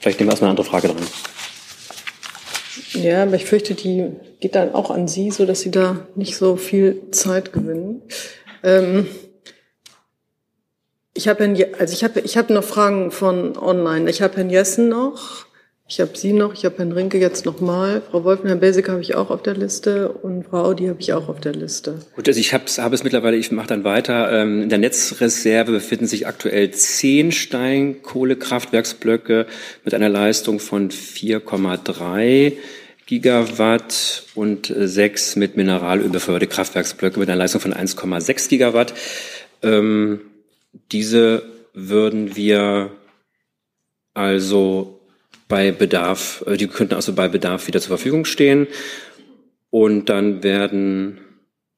[0.00, 1.06] Vielleicht nehmen wir erstmal eine andere Frage dran.
[2.92, 4.06] Ja, aber ich fürchte, die
[4.40, 8.02] geht dann auch an Sie, so dass Sie da nicht so viel Zeit gewinnen.
[8.62, 9.06] Ähm,
[11.14, 11.44] ich habe
[11.78, 14.10] also ich habe ich habe noch Fragen von online.
[14.10, 15.46] Ich habe Herrn Jessen noch,
[15.88, 18.60] ich habe Sie noch, ich habe Herrn Rinke jetzt noch mal, Frau Wolf und Herrn
[18.60, 21.52] Basic habe ich auch auf der Liste und Frau Audi habe ich auch auf der
[21.52, 21.98] Liste.
[22.14, 24.30] Gut, also ich habe hab es mittlerweile, ich mache dann weiter.
[24.32, 29.46] Ähm, in der Netzreserve befinden sich aktuell zehn Steinkohlekraftwerksblöcke
[29.84, 32.52] mit einer Leistung von 4,3
[33.10, 38.94] Gigawatt und äh, sechs mit Mineralöl beförderte Kraftwerksblöcke mit einer Leistung von 1,6 Gigawatt.
[39.64, 40.20] Ähm,
[40.92, 41.42] diese
[41.74, 42.92] würden wir
[44.14, 45.00] also
[45.48, 48.68] bei Bedarf, äh, die könnten also bei Bedarf wieder zur Verfügung stehen.
[49.70, 51.18] Und dann werden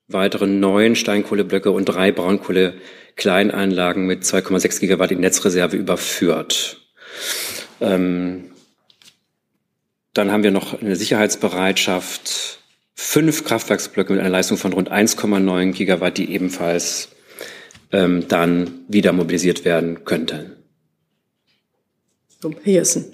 [0.08, 6.76] weitere neun Steinkohleblöcke und drei Braunkohle-Kleinanlagen mit 2,6 Gigawatt in Netzreserve überführt.
[7.80, 8.51] Ähm,
[10.14, 12.60] dann haben wir noch eine Sicherheitsbereitschaft,
[12.94, 17.08] fünf Kraftwerksblöcke mit einer Leistung von rund 1,9 Gigawatt, die ebenfalls
[17.90, 20.56] ähm, dann wieder mobilisiert werden könnten.
[22.42, 23.12] Herr Jessen.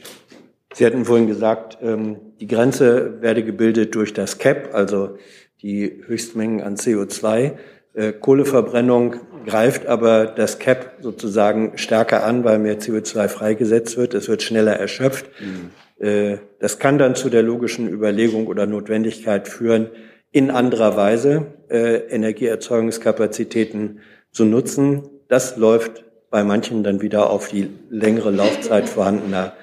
[0.75, 5.19] Sie hatten vorhin gesagt, ähm, die Grenze werde gebildet durch das CAP, also
[5.63, 7.57] die Höchstmengen an CO2.
[7.95, 14.15] Äh, Kohleverbrennung greift aber das CAP sozusagen stärker an, weil mehr CO2 freigesetzt wird.
[14.15, 15.27] Es wird schneller erschöpft.
[15.41, 15.71] Mhm.
[15.99, 19.89] Äh, das kann dann zu der logischen Überlegung oder Notwendigkeit führen,
[20.31, 25.09] in anderer Weise äh, Energieerzeugungskapazitäten zu nutzen.
[25.29, 29.55] Das läuft bei manchen dann wieder auf die längere Laufzeit vorhandener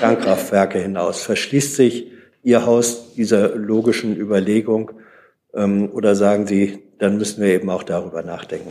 [0.00, 1.22] Kernkraftwerke hinaus.
[1.22, 2.10] Verschließt sich
[2.42, 4.92] Ihr Haus dieser logischen Überlegung
[5.54, 8.70] ähm, oder sagen Sie, dann müssen wir eben auch darüber nachdenken?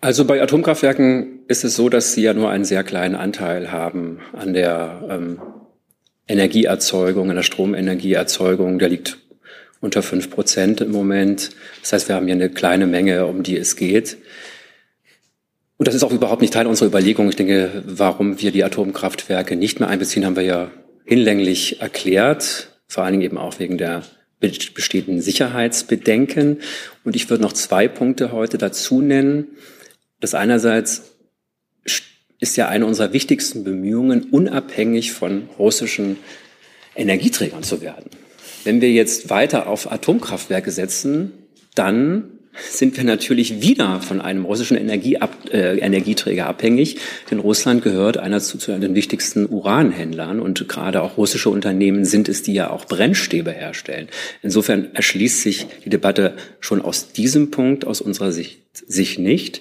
[0.00, 4.20] Also bei Atomkraftwerken ist es so, dass sie ja nur einen sehr kleinen Anteil haben
[4.34, 5.40] an der ähm,
[6.26, 8.78] Energieerzeugung, an der Stromenergieerzeugung.
[8.78, 9.18] Der liegt
[9.80, 11.50] unter fünf Prozent im Moment.
[11.82, 14.16] Das heißt, wir haben hier eine kleine Menge, um die es geht.
[15.76, 17.28] Und das ist auch überhaupt nicht Teil unserer Überlegung.
[17.28, 20.70] Ich denke, warum wir die Atomkraftwerke nicht mehr einbeziehen, haben wir ja
[21.04, 22.70] hinlänglich erklärt.
[22.86, 24.02] Vor allen Dingen eben auch wegen der
[24.40, 26.60] bestehenden Sicherheitsbedenken.
[27.02, 29.48] Und ich würde noch zwei Punkte heute dazu nennen.
[30.20, 31.13] Das einerseits
[32.40, 36.16] ist ja eine unserer wichtigsten Bemühungen, unabhängig von russischen
[36.96, 38.10] Energieträgern zu werden.
[38.64, 41.32] Wenn wir jetzt weiter auf Atomkraftwerke setzen,
[41.74, 42.30] dann
[42.70, 46.98] sind wir natürlich wieder von einem russischen Energieab äh, Energieträger abhängig,
[47.30, 52.28] denn Russland gehört einer zu, zu den wichtigsten Uranhändlern und gerade auch russische Unternehmen sind
[52.28, 54.08] es, die ja auch Brennstäbe herstellen.
[54.42, 59.60] Insofern erschließt sich die Debatte schon aus diesem Punkt aus unserer Sicht sich nicht.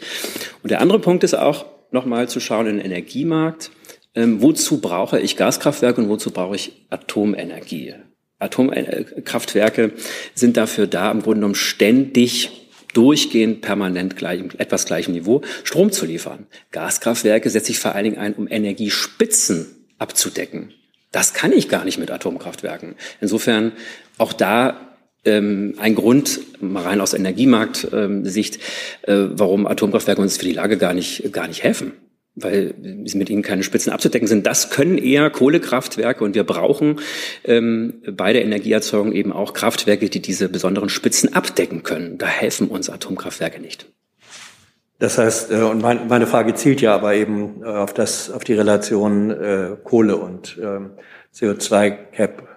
[0.61, 3.71] Und der andere Punkt ist auch nochmal zu schauen in den Energiemarkt.
[4.15, 7.95] Ähm, wozu brauche ich Gaskraftwerke und wozu brauche ich Atomenergie?
[8.39, 9.93] Atomkraftwerke
[10.35, 16.05] sind dafür da, im Grunde genommen ständig durchgehend permanent gleich, etwas gleichem Niveau Strom zu
[16.05, 16.45] liefern.
[16.71, 20.73] Gaskraftwerke setze ich vor allen Dingen ein, um Energiespitzen abzudecken.
[21.11, 22.95] Das kann ich gar nicht mit Atomkraftwerken.
[23.21, 23.71] Insofern
[24.17, 24.92] auch da
[25.31, 28.59] ein Grund, mal rein aus Energiemarkt-Sicht,
[29.03, 31.93] äh, warum Atomkraftwerke uns für die Lage gar nicht, gar nicht helfen
[32.35, 32.73] weil
[33.05, 34.47] sie mit ihnen keine Spitzen abzudecken sind.
[34.47, 36.99] Das können eher Kohlekraftwerke und wir brauchen
[37.43, 42.17] ähm, bei der Energieerzeugung eben auch Kraftwerke, die diese besonderen Spitzen abdecken können.
[42.17, 43.85] Da helfen uns Atomkraftwerke nicht.
[44.99, 48.43] Das heißt, äh, und mein, meine Frage zielt ja aber eben äh, auf das, auf
[48.43, 50.91] die Relation äh, Kohle und ähm,
[51.35, 52.52] CO2-Cap.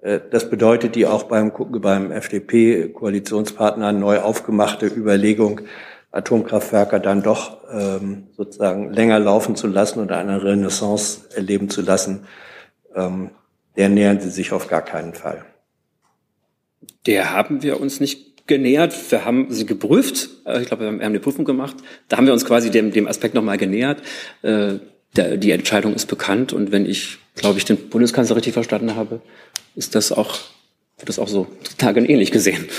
[0.00, 5.62] Äh, das bedeutet die auch beim, beim FDP-Koalitionspartner neu aufgemachte Überlegung,
[6.10, 12.26] Atomkraftwerke dann doch ähm, sozusagen länger laufen zu lassen oder eine Renaissance erleben zu lassen,
[12.94, 13.30] ähm,
[13.76, 15.44] der nähern Sie sich auf gar keinen Fall.
[17.06, 18.94] Der haben wir uns nicht genähert.
[19.10, 20.30] Wir haben sie geprüft.
[20.46, 21.76] Äh, ich glaube, wir haben eine Prüfung gemacht.
[22.08, 24.02] Da haben wir uns quasi dem, dem Aspekt nochmal genähert.
[24.42, 24.78] Äh,
[25.18, 29.20] der, die Entscheidung ist bekannt und wenn ich, glaube ich, den Bundeskanzler richtig verstanden habe,
[29.74, 30.38] ist das auch,
[30.96, 32.66] wird das auch so tagenähnlich gesehen.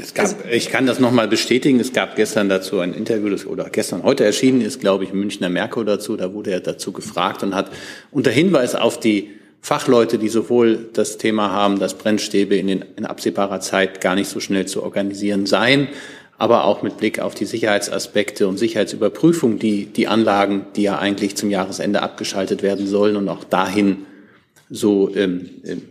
[0.00, 1.80] Es gab, ich kann das nochmal bestätigen.
[1.80, 5.48] Es gab gestern dazu ein Interview, das oder gestern heute erschienen ist, glaube ich, Münchner
[5.48, 6.16] Merkur dazu.
[6.16, 7.70] Da wurde er dazu gefragt und hat
[8.10, 13.06] unter Hinweis auf die Fachleute, die sowohl das Thema haben, dass Brennstäbe in, den, in
[13.06, 15.88] absehbarer Zeit gar nicht so schnell zu organisieren seien,
[16.38, 21.36] aber auch mit Blick auf die Sicherheitsaspekte und Sicherheitsüberprüfung, die die Anlagen, die ja eigentlich
[21.36, 24.06] zum Jahresende abgeschaltet werden sollen und auch dahin
[24.70, 25.82] so ähm, ähm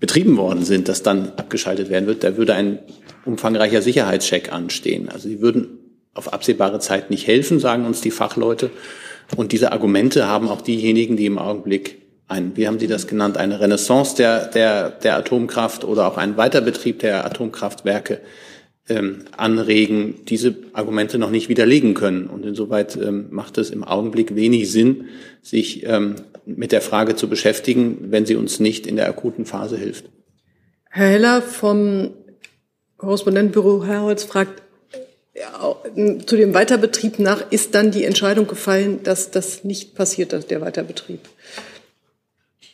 [0.00, 2.78] betrieben worden sind, das dann abgeschaltet werden wird, da würde ein
[3.24, 5.08] umfangreicher Sicherheitscheck anstehen.
[5.08, 5.78] Also sie würden
[6.14, 8.70] auf absehbare Zeit nicht helfen, sagen uns die Fachleute.
[9.36, 13.38] Und diese Argumente haben auch diejenigen, die im Augenblick ein, wie haben Sie das genannt,
[13.38, 18.20] eine Renaissance der, der, der Atomkraft oder auch einen Weiterbetrieb der Atomkraftwerke
[18.88, 22.26] ähm, anregen, diese Argumente noch nicht widerlegen können.
[22.26, 25.06] Und insoweit ähm, macht es im Augenblick wenig Sinn,
[25.42, 29.76] sich ähm, mit der Frage zu beschäftigen, wenn sie uns nicht in der akuten Phase
[29.76, 30.06] hilft.
[30.90, 32.10] Herr Heller vom
[32.96, 34.62] Korrespondentenbüro Herholz fragt,
[36.26, 41.20] zu dem Weiterbetrieb nach ist dann die Entscheidung gefallen, dass das nicht passiert, der Weiterbetrieb.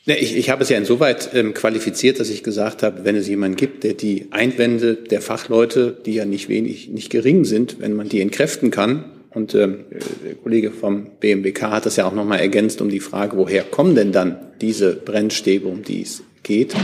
[0.07, 3.57] Ich, ich habe es ja insoweit ähm, qualifiziert, dass ich gesagt habe, wenn es jemanden
[3.57, 8.09] gibt, der die Einwände der Fachleute, die ja nicht wenig, nicht gering sind, wenn man
[8.11, 9.85] die entkräften kann, und ähm,
[10.25, 13.97] der Kollege vom BMWK hat das ja auch nochmal ergänzt um die Frage, woher kommen
[13.97, 16.75] denn dann diese Brennstäbe, um die es geht?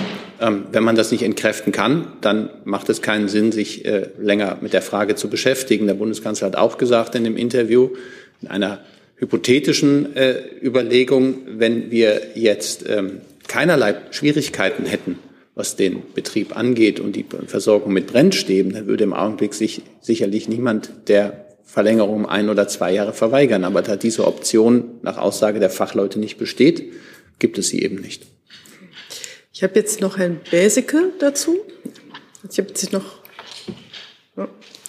[0.41, 4.59] Ähm, wenn man das nicht entkräften kann, dann macht es keinen Sinn, sich äh, länger
[4.61, 5.87] mit der Frage zu beschäftigen.
[5.87, 7.91] Der Bundeskanzler hat auch gesagt in dem Interview,
[8.43, 8.81] in einer
[9.21, 15.19] hypothetischen äh, Überlegung, wenn wir jetzt ähm, keinerlei Schwierigkeiten hätten,
[15.55, 20.49] was den Betrieb angeht und die Versorgung mit Brennstäben, dann würde im Augenblick sich sicherlich
[20.49, 23.65] niemand der Verlängerung um ein oder zwei Jahre verweigern.
[23.65, 26.93] Aber da diese Option nach Aussage der Fachleute nicht besteht,
[27.39, 28.27] gibt es sie eben nicht.
[29.53, 31.59] Ich habe jetzt noch Herrn Bäseke dazu.
[32.51, 33.20] Ich habe jetzt noch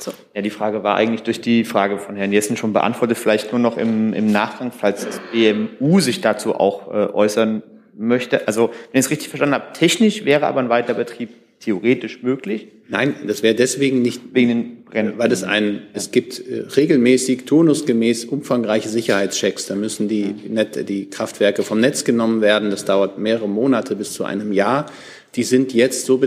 [0.03, 0.11] so.
[0.33, 3.17] Ja, die Frage war eigentlich durch die Frage von Herrn Jessen schon beantwortet.
[3.17, 7.63] Vielleicht nur noch im, im Nachgang, falls das BMU sich dazu auch äh, äußern
[7.95, 8.47] möchte.
[8.47, 12.67] Also, wenn ich es richtig verstanden habe, technisch wäre aber ein Weiterbetrieb theoretisch möglich.
[12.89, 15.13] Nein, das wäre deswegen nicht, wegen den Brennen.
[15.17, 19.67] weil es ein, es gibt äh, regelmäßig, turnusgemäß umfangreiche Sicherheitschecks.
[19.67, 22.71] Da müssen die, die Kraftwerke vom Netz genommen werden.
[22.71, 24.87] Das dauert mehrere Monate bis zu einem Jahr.
[25.35, 26.19] Die sind jetzt so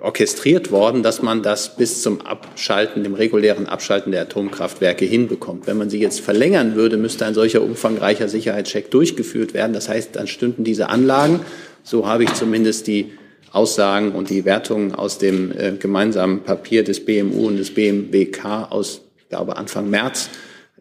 [0.00, 5.66] orchestriert worden, dass man das bis zum Abschalten, dem regulären Abschalten der Atomkraftwerke hinbekommt.
[5.66, 9.72] Wenn man sie jetzt verlängern würde, müsste ein solcher umfangreicher Sicherheitscheck durchgeführt werden.
[9.72, 11.40] Das heißt, dann stünden diese Anlagen,
[11.84, 13.12] so habe ich zumindest die
[13.52, 19.02] Aussagen und die Wertungen aus dem äh, gemeinsamen Papier des BMU und des BMWK aus,
[19.18, 20.30] ich glaube, Anfang März,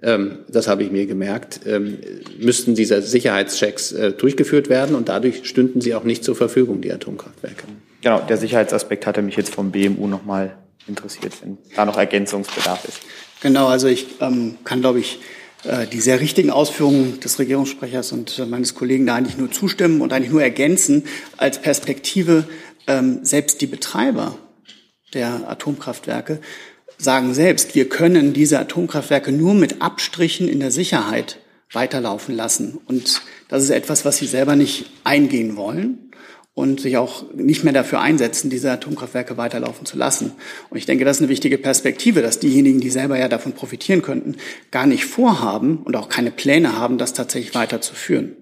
[0.02, 2.00] das habe ich mir gemerkt, ähm,
[2.40, 6.92] müssten diese Sicherheitschecks äh, durchgeführt werden und dadurch stünden sie auch nicht zur Verfügung, die
[6.92, 7.66] Atomkraftwerke.
[8.02, 13.02] Genau, der Sicherheitsaspekt hatte mich jetzt vom BMU nochmal interessiert, wenn da noch Ergänzungsbedarf ist.
[13.42, 15.20] Genau, also ich ähm, kann, glaube ich,
[15.64, 20.02] äh, die sehr richtigen Ausführungen des Regierungssprechers und äh, meines Kollegen da eigentlich nur zustimmen
[20.02, 21.04] und eigentlich nur ergänzen
[21.38, 22.46] als Perspektive.
[22.88, 24.36] Ähm, selbst die Betreiber
[25.14, 26.40] der Atomkraftwerke
[27.04, 31.40] sagen selbst, wir können diese Atomkraftwerke nur mit Abstrichen in der Sicherheit
[31.72, 32.80] weiterlaufen lassen.
[32.86, 36.12] Und das ist etwas, was sie selber nicht eingehen wollen
[36.54, 40.34] und sich auch nicht mehr dafür einsetzen, diese Atomkraftwerke weiterlaufen zu lassen.
[40.70, 44.02] Und ich denke, das ist eine wichtige Perspektive, dass diejenigen, die selber ja davon profitieren
[44.02, 44.36] könnten,
[44.70, 48.36] gar nicht vorhaben und auch keine Pläne haben, das tatsächlich weiterzuführen.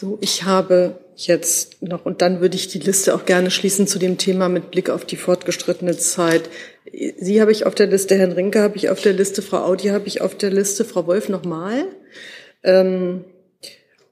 [0.00, 3.98] So, ich habe jetzt noch, und dann würde ich die Liste auch gerne schließen zu
[3.98, 6.48] dem Thema mit Blick auf die fortgeschrittene Zeit.
[7.18, 9.88] Sie habe ich auf der Liste, Herrn Rinke habe ich auf der Liste, Frau Audi
[9.88, 11.84] habe ich auf der Liste, Frau Wolf nochmal.
[12.62, 13.26] Ähm,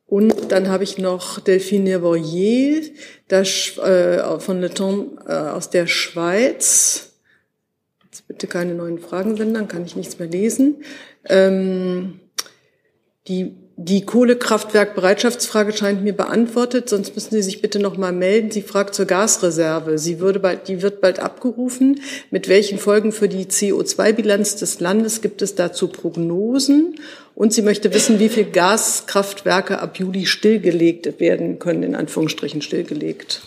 [0.05, 2.83] und dann habe ich noch Delphine Boyer
[3.29, 7.15] das, äh, von Le Temps äh, aus der Schweiz.
[8.05, 10.85] Jetzt bitte keine neuen Fragen senden, dann kann ich nichts mehr lesen.
[11.25, 12.21] Ähm,
[13.27, 18.51] die die Kohlekraftwerkbereitschaftsfrage scheint mir beantwortet, sonst müssen Sie sich bitte noch mal melden.
[18.51, 19.99] Sie fragt zur Gasreserve.
[19.99, 22.01] Sie würde bald, die wird bald abgerufen.
[22.33, 26.97] Mit welchen Folgen für die CO2-Bilanz des Landes gibt es dazu Prognosen?
[27.37, 33.43] Und sie möchte wissen, wie viele Gaskraftwerke ab Juli stillgelegt werden können, in Anführungsstrichen stillgelegt.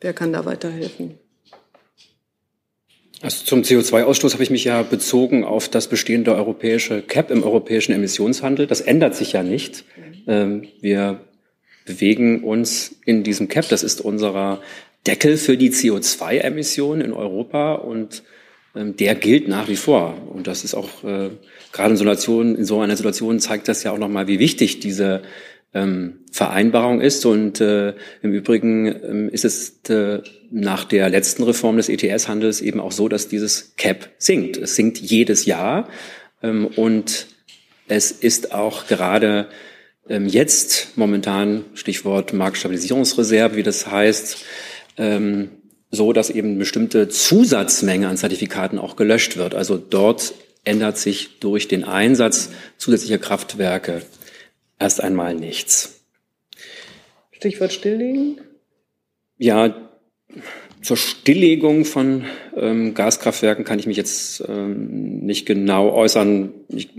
[0.00, 1.18] Wer kann da weiterhelfen?
[3.20, 7.92] Also zum CO2-Ausstoß habe ich mich ja bezogen auf das bestehende europäische CAP im europäischen
[7.92, 8.66] Emissionshandel.
[8.66, 9.84] Das ändert sich ja nicht.
[10.26, 11.20] Ähm, wir
[11.86, 13.68] bewegen uns in diesem CAP.
[13.68, 14.60] Das ist unser
[15.06, 18.22] Deckel für die CO2-Emissionen in Europa und
[18.74, 20.16] ähm, der gilt nach wie vor.
[20.32, 21.30] Und das ist auch äh,
[21.72, 24.80] gerade in so, Situation, in so einer Situation zeigt das ja auch nochmal, wie wichtig
[24.80, 25.22] diese
[25.74, 27.26] ähm, Vereinbarung ist.
[27.26, 32.80] Und äh, im Übrigen ähm, ist es äh, nach der letzten Reform des ETS-Handels eben
[32.80, 34.56] auch so, dass dieses Cap sinkt.
[34.56, 35.88] Es sinkt jedes Jahr
[36.42, 37.26] ähm, und
[37.88, 39.48] es ist auch gerade
[40.08, 44.44] ähm, jetzt momentan, Stichwort Marktstabilisierungsreserve, wie das heißt,
[44.96, 45.50] ähm,
[45.90, 49.54] so, dass eben bestimmte Zusatzmenge an Zertifikaten auch gelöscht wird.
[49.54, 50.34] Also dort
[50.64, 54.02] ändert sich durch den Einsatz zusätzlicher Kraftwerke
[54.78, 56.04] erst einmal nichts.
[57.32, 58.40] Stichwort Stilllegen?
[59.38, 59.74] Ja,
[60.84, 62.24] zur Stilllegung von
[62.56, 66.52] ähm, Gaskraftwerken kann ich mich jetzt ähm, nicht genau äußern.
[66.68, 66.90] Ich,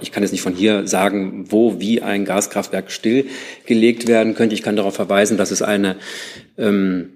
[0.00, 4.54] ich, kann jetzt nicht von hier sagen, wo, wie ein Gaskraftwerk stillgelegt werden könnte.
[4.54, 5.96] Ich kann darauf verweisen, dass es eine
[6.56, 7.10] ähm,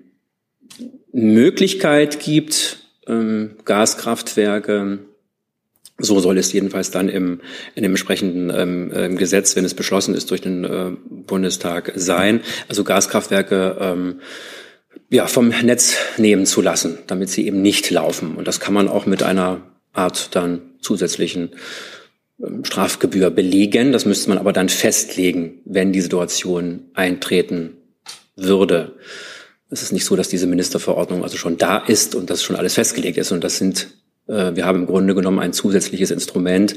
[1.12, 4.98] Möglichkeit gibt, ähm, Gaskraftwerke
[5.99, 7.40] so soll es jedenfalls dann im,
[7.74, 8.51] in dem entsprechenden
[8.95, 12.40] ähm, Gesetz, wenn es beschlossen ist, durch den äh, Bundestag sein.
[12.68, 14.20] Also Gaskraftwerke ähm,
[15.11, 18.36] ja, vom Netz nehmen zu lassen, damit sie eben nicht laufen.
[18.36, 19.61] Und das kann man auch mit einer
[19.93, 21.51] Art dann zusätzlichen
[22.43, 23.93] ähm, Strafgebühr belegen.
[23.93, 27.76] Das müsste man aber dann festlegen, wenn die Situation eintreten
[28.36, 28.97] würde.
[29.70, 32.74] Es ist nicht so, dass diese Ministerverordnung also schon da ist und das schon alles
[32.74, 33.32] festgelegt ist.
[33.32, 33.88] Und das sind,
[34.26, 36.76] wir haben im Grunde genommen ein zusätzliches Instrument,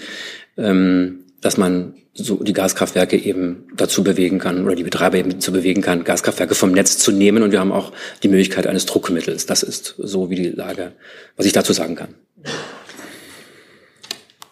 [0.58, 5.52] ähm, dass man so die Gaskraftwerke eben dazu bewegen kann oder die Betreiber eben dazu
[5.52, 7.44] bewegen kann, Gaskraftwerke vom Netz zu nehmen.
[7.44, 7.92] Und wir haben auch
[8.24, 9.46] die Möglichkeit eines Druckmittels.
[9.46, 10.94] Das ist so wie die Lage,
[11.36, 12.16] was ich dazu sagen kann.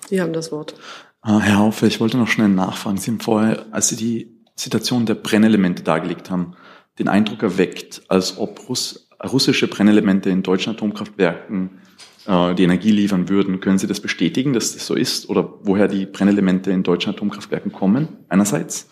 [0.09, 0.75] Sie haben das Wort.
[1.21, 2.97] Ah, Herr Haufe, ich wollte noch schnell nachfragen.
[2.97, 6.55] Sie haben vorher, als Sie die Situation der Brennelemente dargelegt haben,
[6.99, 11.92] den Eindruck erweckt, als ob Russ russische Brennelemente in deutschen Atomkraftwerken äh,
[12.25, 13.59] die Energie liefern würden.
[13.59, 15.29] Können Sie das bestätigen, dass das so ist?
[15.29, 18.89] Oder woher die Brennelemente in deutschen Atomkraftwerken kommen, einerseits?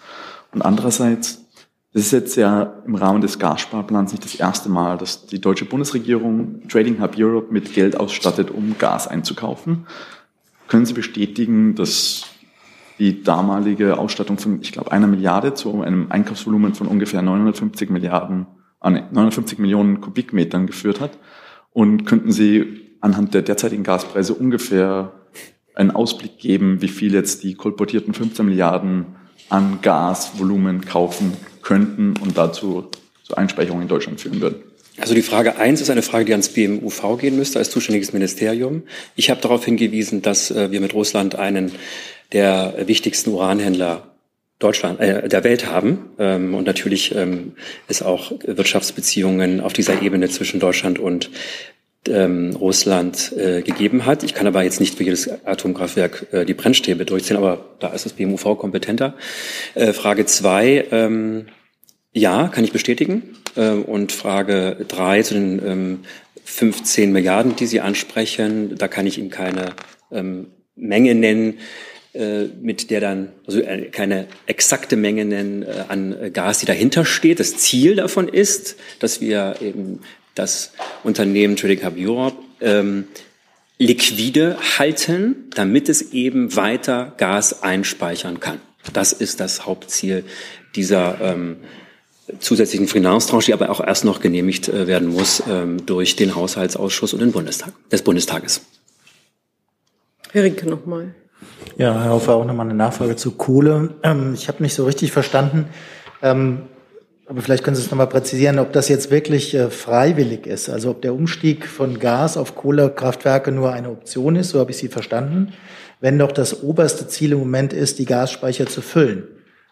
[0.51, 1.45] Und andererseits,
[1.93, 5.65] das ist jetzt ja im Rahmen des Gassparplans nicht das erste Mal, dass die deutsche
[5.65, 9.87] Bundesregierung Trading Hub Europe mit Geld ausstattet, um Gas einzukaufen.
[10.67, 12.25] Können Sie bestätigen, dass
[12.99, 18.45] die damalige Ausstattung von, ich glaube, einer Milliarde zu einem Einkaufsvolumen von ungefähr 950 Milliarden,
[18.79, 21.17] ah, 950 Millionen Kubikmetern geführt hat?
[21.73, 25.11] Und könnten Sie anhand der derzeitigen Gaspreise ungefähr
[25.73, 29.05] einen Ausblick geben, wie viel jetzt die kolportierten 15 Milliarden
[29.49, 32.87] an Gasvolumen kaufen könnten und dazu
[33.23, 34.63] zu Einspeicherungen in Deutschland führen würden?
[34.97, 38.83] Also die Frage eins ist eine Frage, die ans BMUV gehen müsste als zuständiges Ministerium.
[39.15, 41.71] Ich habe darauf hingewiesen, dass äh, wir mit Russland einen
[42.33, 44.11] der wichtigsten Uranhändler
[44.59, 47.53] Deutschland, äh, der Welt haben ähm, und natürlich ähm,
[47.87, 51.31] es auch Wirtschaftsbeziehungen auf dieser Ebene zwischen Deutschland und
[52.07, 54.23] ähm, Russland äh, gegeben hat.
[54.23, 58.05] Ich kann aber jetzt nicht für jedes Atomkraftwerk äh, die Brennstäbe durchziehen, aber da ist
[58.05, 59.15] das BMUV kompetenter.
[59.75, 61.45] Äh, Frage zwei, ähm,
[62.11, 63.37] ja, kann ich bestätigen.
[63.55, 65.99] Äh, und Frage drei zu den ähm,
[66.43, 69.73] 15 Milliarden, die Sie ansprechen, da kann ich Ihnen keine
[70.11, 71.59] ähm, Menge nennen
[72.13, 77.05] äh, mit der dann, also äh, keine exakte Menge nennen äh, an Gas, die dahinter
[77.05, 77.39] steht.
[77.39, 80.01] Das Ziel davon ist, dass wir eben
[80.35, 80.71] das
[81.03, 83.07] Unternehmen Trading Hub Europe ähm,
[83.77, 88.59] liquide halten, damit es eben weiter Gas einspeichern kann.
[88.93, 90.23] Das ist das Hauptziel
[90.75, 91.57] dieser ähm,
[92.39, 97.13] zusätzlichen Finanztranche, die aber auch erst noch genehmigt äh, werden muss ähm, durch den Haushaltsausschuss
[97.13, 98.61] und den Bundestag, des Bundestages.
[100.31, 101.13] Herr Rinke nochmal.
[101.77, 103.95] Ja, Herr Hofer, auch nochmal eine Nachfrage zu Kohle.
[104.03, 105.65] Ähm, ich habe nicht so richtig verstanden,
[106.21, 106.63] ähm,
[107.31, 110.69] aber vielleicht können Sie es nochmal präzisieren, ob das jetzt wirklich äh, freiwillig ist.
[110.69, 114.77] Also ob der Umstieg von Gas auf Kohlekraftwerke nur eine Option ist, so habe ich
[114.77, 115.53] Sie verstanden,
[116.01, 119.29] wenn doch das oberste Ziel im Moment ist, die Gasspeicher zu füllen.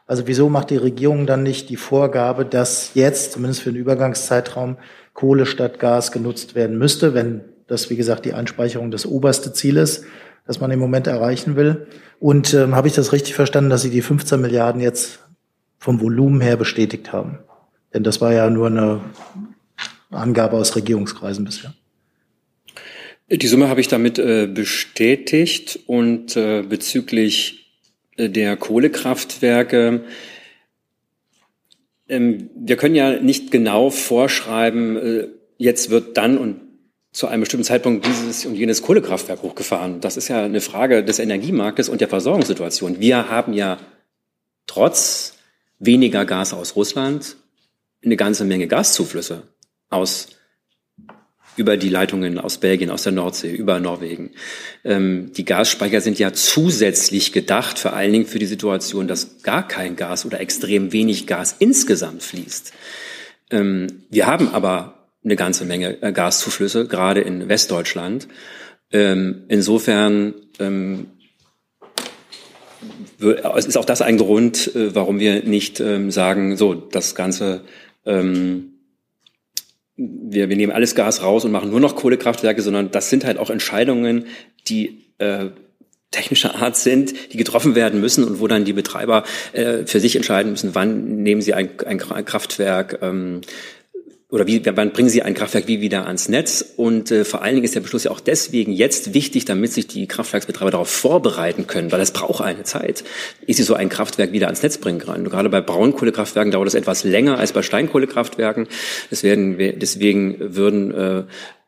[0.07, 4.78] Also wieso macht die Regierung dann nicht die Vorgabe, dass jetzt, zumindest für den Übergangszeitraum,
[5.14, 9.76] Kohle statt Gas genutzt werden müsste, wenn das, wie gesagt, die Einspeicherung das oberste Ziel
[9.76, 10.05] ist,
[10.47, 11.88] das man im Moment erreichen will?
[12.22, 15.20] Und ähm, habe ich das richtig verstanden, dass Sie die 15 Milliarden jetzt
[15.78, 17.39] vom Volumen her bestätigt haben?
[17.93, 19.01] Denn das war ja nur eine
[20.11, 21.73] Angabe aus Regierungskreisen bisher.
[23.29, 27.79] Die Summe habe ich damit äh, bestätigt und äh, bezüglich
[28.17, 30.03] äh, der Kohlekraftwerke
[32.09, 35.27] ähm, wir können ja nicht genau vorschreiben, äh,
[35.57, 36.61] jetzt wird dann und
[37.11, 40.01] zu einem bestimmten Zeitpunkt dieses und jenes Kohlekraftwerk hochgefahren.
[40.01, 42.99] Das ist ja eine Frage des Energiemarktes und der Versorgungssituation.
[42.99, 43.77] Wir haben ja
[44.67, 45.35] trotz
[45.79, 47.37] weniger Gas aus Russland
[48.04, 49.43] eine ganze Menge Gaszuflüsse
[49.89, 50.30] aus
[51.60, 54.32] über die Leitungen aus Belgien, aus der Nordsee, über Norwegen.
[54.86, 59.68] Ähm, die Gasspeicher sind ja zusätzlich gedacht, vor allen Dingen für die Situation, dass gar
[59.68, 62.72] kein Gas oder extrem wenig Gas insgesamt fließt.
[63.52, 68.30] Ähm, wir haben aber eine ganze Menge äh, Gaszuflüsse, gerade in Westdeutschland.
[68.91, 71.08] Ähm, insofern ähm,
[73.20, 77.62] ist auch das ein Grund, äh, warum wir nicht ähm, sagen, so, das Ganze
[78.06, 78.74] ähm,
[79.95, 83.38] wir, wir nehmen alles Gas raus und machen nur noch Kohlekraftwerke, sondern das sind halt
[83.38, 84.26] auch Entscheidungen,
[84.68, 85.50] die äh,
[86.12, 89.24] technischer Art sind, die getroffen werden müssen und wo dann die Betreiber
[89.54, 93.41] äh, für sich entscheiden müssen, wann nehmen sie ein, ein Kraftwerk ähm,
[94.32, 96.73] oder wie, wann bringen Sie ein Kraftwerk wie wieder ans Netz?
[96.77, 99.88] Und äh, vor allen Dingen ist der Beschluss ja auch deswegen jetzt wichtig, damit sich
[99.88, 103.03] die Kraftwerksbetreiber darauf vorbereiten können, weil es braucht eine Zeit,
[103.47, 105.27] ehe sie so ein Kraftwerk wieder ans Netz bringen können.
[105.27, 108.67] Gerade bei Braunkohlekraftwerken dauert es etwas länger als bei Steinkohlekraftwerken.
[109.09, 111.23] Deswegen, deswegen würden äh,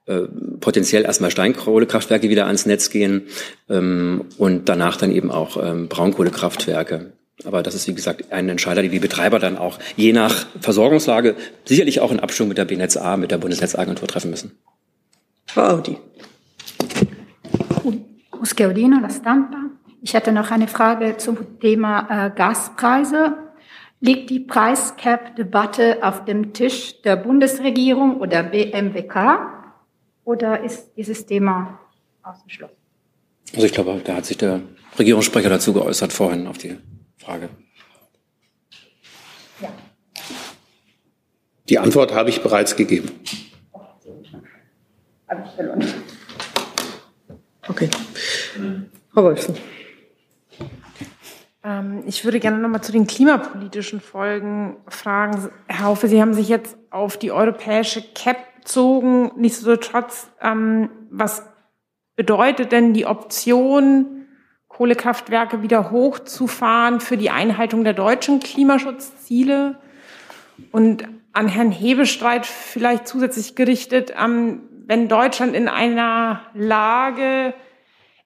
[0.05, 0.27] äh,
[0.59, 3.23] potenziell erstmal Steinkohlekraftwerke wieder ans Netz gehen
[3.69, 7.13] ähm, und danach dann eben auch ähm, Braunkohlekraftwerke.
[7.45, 11.35] Aber das ist, wie gesagt, ein Entscheider, die die Betreiber dann auch je nach Versorgungslage
[11.65, 14.51] sicherlich auch in Abstimmung mit der BNetzA, mit der Bundesnetzagentur treffen müssen.
[15.47, 15.97] Frau Audi.
[18.41, 19.57] Uskeodino, La Stampa.
[20.01, 23.37] Ich hatte noch eine Frage zum Thema äh, Gaspreise.
[23.99, 29.41] Liegt die Preiscap-Debatte auf dem Tisch der Bundesregierung oder BMWK
[30.23, 31.79] oder ist dieses Thema
[32.23, 32.75] ausgeschlossen?
[33.53, 34.61] Also ich glaube, da hat sich der
[34.97, 36.77] Regierungssprecher dazu geäußert vorhin auf die
[37.21, 37.49] Frage.
[39.61, 39.69] Ja.
[41.69, 43.11] Die Antwort habe ich bereits gegeben.
[47.67, 47.89] Okay.
[49.13, 49.55] Frau Wolfen.
[51.63, 55.49] Ähm, ich würde gerne nochmal zu den klimapolitischen Folgen fragen.
[55.67, 59.31] Herr Haufe, Sie haben sich jetzt auf die europäische CAP bezogen.
[59.37, 61.43] Nichtsdestotrotz, ähm, was
[62.15, 64.20] bedeutet denn die Option,
[64.81, 69.75] Kohlekraftwerke wieder hochzufahren für die Einhaltung der deutschen Klimaschutzziele?
[70.71, 77.53] Und an Herrn Hebestreit vielleicht zusätzlich gerichtet, ähm, wenn Deutschland in einer Lage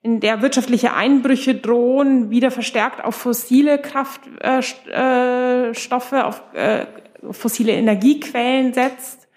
[0.00, 6.86] in der wirtschaftliche Einbrüche drohen, wieder verstärkt auf fossile Kraftstoffe, äh, äh auf äh,
[7.32, 9.28] fossile Energiequellen setzt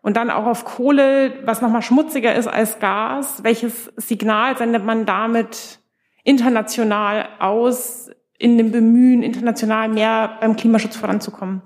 [0.00, 3.44] und dann auch auf Kohle, was nochmal schmutziger ist als Gas.
[3.44, 5.81] Welches Signal sendet man damit
[6.24, 11.62] international aus, in dem Bemühen, international mehr beim Klimaschutz voranzukommen?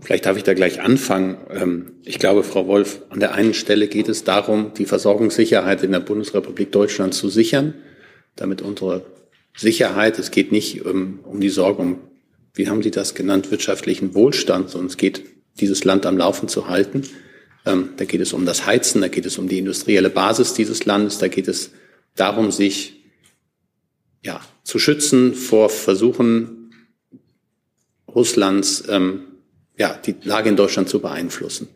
[0.00, 1.38] Vielleicht darf ich da gleich anfangen.
[1.50, 5.92] Ähm, ich glaube, Frau Wolf, an der einen Stelle geht es darum, die Versorgungssicherheit in
[5.92, 7.74] der Bundesrepublik Deutschland zu sichern,
[8.34, 9.06] damit unsere
[9.56, 11.98] Sicherheit, es geht nicht um, um die Sorge um,
[12.54, 15.22] wie haben Sie das genannt, wirtschaftlichen Wohlstand, sondern es geht,
[15.60, 17.02] dieses Land am Laufen zu halten.
[17.64, 20.84] Ähm, da geht es um das Heizen, da geht es um die industrielle Basis dieses
[20.84, 21.70] Landes, da geht es
[22.16, 23.02] darum, sich
[24.22, 26.70] ja, zu schützen vor Versuchen
[28.08, 29.24] Russlands, ähm,
[29.76, 31.68] ja, die Lage in Deutschland zu beeinflussen.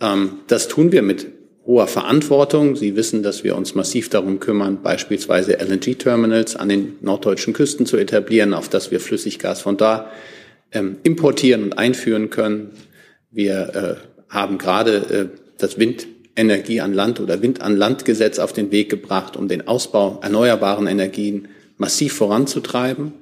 [0.00, 1.26] Ähm, das tun wir mit
[1.64, 2.76] hoher Verantwortung.
[2.76, 7.96] Sie wissen, dass wir uns massiv darum kümmern, beispielsweise LNG-Terminals an den norddeutschen Küsten zu
[7.96, 10.10] etablieren, auf das wir Flüssiggas von da
[10.72, 12.70] ähm, importieren und einführen können.
[13.30, 14.96] Wir äh, haben gerade
[15.32, 15.78] äh, das
[16.38, 20.20] Windenergie an Land oder Wind an Land Gesetz auf den Weg gebracht, um den Ausbau
[20.22, 23.12] erneuerbaren Energien massiv voranzutreiben.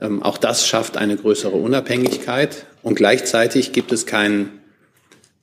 [0.00, 4.60] Ähm, auch das schafft eine größere Unabhängigkeit und gleichzeitig gibt es keinen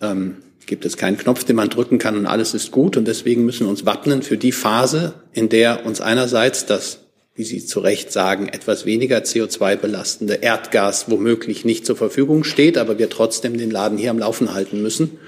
[0.01, 3.45] ähm, gibt es keinen Knopf, den man drücken kann und alles ist gut und deswegen
[3.45, 6.99] müssen wir uns wappnen für die Phase, in der uns einerseits das,
[7.35, 12.77] wie Sie zu Recht sagen, etwas weniger CO2 belastende Erdgas womöglich nicht zur Verfügung steht,
[12.77, 15.19] aber wir trotzdem den Laden hier am Laufen halten müssen.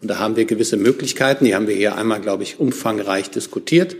[0.00, 3.96] Und da haben wir gewisse Möglichkeiten, die haben wir hier einmal, glaube ich, umfangreich diskutiert.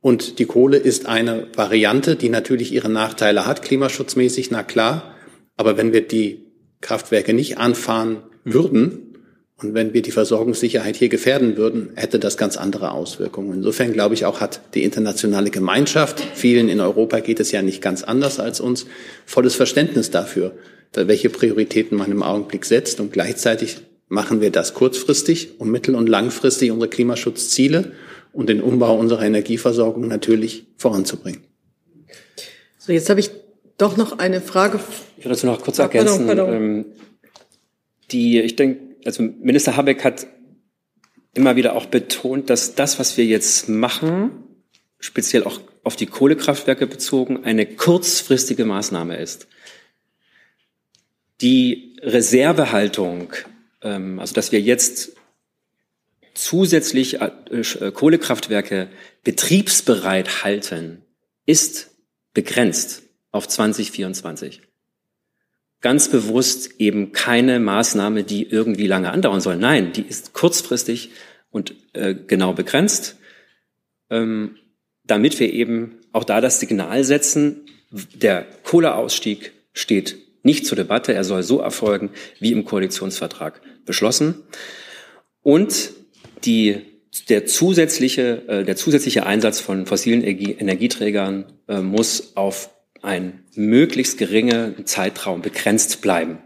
[0.00, 5.14] Und die Kohle ist eine Variante, die natürlich ihre Nachteile hat, klimaschutzmäßig, na klar.
[5.56, 6.44] Aber wenn wir die
[6.80, 9.14] Kraftwerke nicht anfahren würden
[9.56, 13.54] und wenn wir die Versorgungssicherheit hier gefährden würden, hätte das ganz andere Auswirkungen.
[13.54, 17.80] Insofern glaube ich auch, hat die internationale Gemeinschaft, vielen in Europa geht es ja nicht
[17.80, 18.86] ganz anders als uns,
[19.24, 20.52] volles Verständnis dafür,
[20.92, 23.00] welche Prioritäten man im Augenblick setzt.
[23.00, 23.78] Und gleichzeitig
[24.08, 27.92] machen wir das kurzfristig und mittel- und langfristig unsere Klimaschutzziele
[28.32, 31.42] und den Umbau unserer Energieversorgung natürlich voranzubringen.
[32.78, 33.30] So, jetzt habe ich
[33.78, 34.80] doch noch eine Frage.
[35.16, 36.26] Ich würde dazu noch kurz ergänzen.
[36.26, 36.62] Pardon, pardon.
[36.62, 36.84] Ähm,
[38.10, 40.26] die, ich denke, also Minister Habeck hat
[41.34, 44.30] immer wieder auch betont, dass das, was wir jetzt machen,
[44.98, 49.46] speziell auch auf die Kohlekraftwerke bezogen, eine kurzfristige Maßnahme ist.
[51.40, 53.32] Die Reservehaltung,
[53.90, 55.12] also dass wir jetzt
[56.34, 58.88] zusätzlich äh, äh, Kohlekraftwerke
[59.24, 61.02] betriebsbereit halten,
[61.46, 61.90] ist
[62.34, 64.60] begrenzt auf 2024.
[65.80, 69.56] Ganz bewusst eben keine Maßnahme, die irgendwie lange andauern soll.
[69.56, 71.10] Nein, die ist kurzfristig
[71.50, 73.16] und äh, genau begrenzt,
[74.10, 74.56] ähm,
[75.04, 81.24] damit wir eben auch da das Signal setzen, der Kohleausstieg steht nicht zur Debatte, er
[81.24, 84.44] soll so erfolgen wie im Koalitionsvertrag beschlossen.
[85.42, 85.90] Und
[86.44, 86.78] die,
[87.28, 92.70] der, zusätzliche, äh, der zusätzliche Einsatz von fossilen Energie, Energieträgern äh, muss auf
[93.02, 96.38] einen möglichst geringen Zeitraum begrenzt bleiben.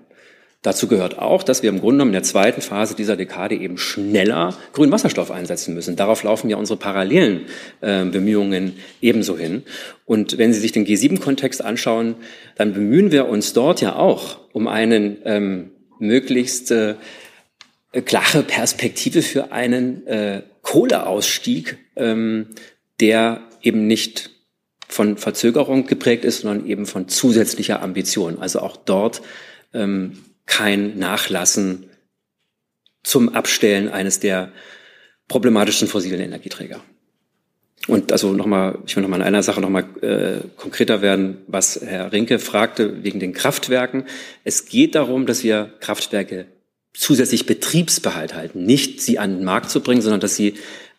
[0.63, 3.79] Dazu gehört auch, dass wir im Grunde genommen in der zweiten Phase dieser Dekade eben
[3.79, 5.97] schneller grünen Wasserstoff einsetzen müssen.
[5.97, 7.47] Darauf laufen ja unsere parallelen
[7.81, 9.63] äh, Bemühungen ebenso hin.
[10.05, 12.17] Und wenn Sie sich den G7-Kontext anschauen,
[12.57, 16.97] dann bemühen wir uns dort ja auch um einen ähm, möglichst äh,
[18.05, 22.49] klare Perspektive für einen äh, Kohleausstieg, ähm,
[23.01, 24.31] der eben nicht
[24.89, 28.39] von Verzögerung geprägt ist, sondern eben von zusätzlicher Ambition.
[28.41, 29.23] Also auch dort
[29.73, 30.19] ähm,
[30.51, 31.89] kein Nachlassen
[33.05, 34.53] zum Abstellen eines der
[35.29, 36.81] problematischen fossilen Energieträger.
[37.87, 42.13] Und also nochmal, ich will nochmal in einer Sache nochmal äh, konkreter werden, was Herr
[42.13, 44.05] Rinke fragte wegen den Kraftwerken.
[44.45, 46.47] Es geht darum, dass wir Kraftwerke
[46.93, 50.55] zusätzlich Betriebsbehalt halten, nicht sie an den Markt zu bringen, sondern dass sie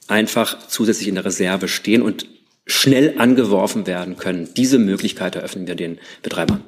[0.07, 2.25] einfach zusätzlich in der Reserve stehen und
[2.65, 4.49] schnell angeworfen werden können.
[4.55, 6.63] Diese Möglichkeit eröffnen wir den Betreibern.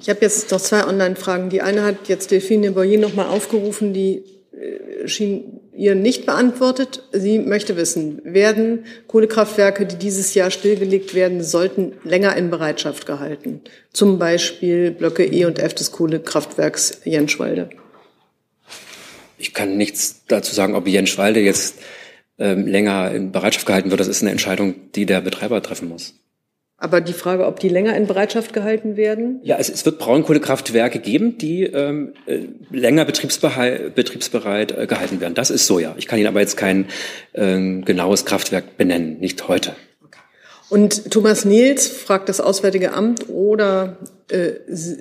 [0.00, 1.50] Ich habe jetzt noch zwei Online-Fragen.
[1.50, 4.22] Die eine hat jetzt Delphine Boyer noch mal aufgerufen, die
[4.52, 7.04] äh, schien ihr nicht beantwortet.
[7.12, 13.60] Sie möchte wissen, werden Kohlekraftwerke, die dieses Jahr stillgelegt werden, sollten länger in Bereitschaft gehalten?
[13.92, 17.70] Zum Beispiel Blöcke E und F des Kohlekraftwerks Jenschwalde.
[19.38, 21.76] Ich kann nichts dazu sagen, ob Jenschwalde jetzt
[22.38, 24.00] ähm, länger in Bereitschaft gehalten wird.
[24.00, 26.14] Das ist eine Entscheidung, die der Betreiber treffen muss.
[26.80, 29.40] Aber die Frage, ob die länger in Bereitschaft gehalten werden?
[29.42, 35.34] Ja, es, es wird Braunkohlekraftwerke geben, die ähm, äh, länger betriebsbereit äh, gehalten werden.
[35.34, 35.96] Das ist so, ja.
[35.98, 36.86] Ich kann Ihnen aber jetzt kein
[37.32, 39.74] äh, genaues Kraftwerk benennen, nicht heute.
[40.68, 43.96] Und Thomas Niels fragt das Auswärtige Amt oder
[44.30, 44.52] äh,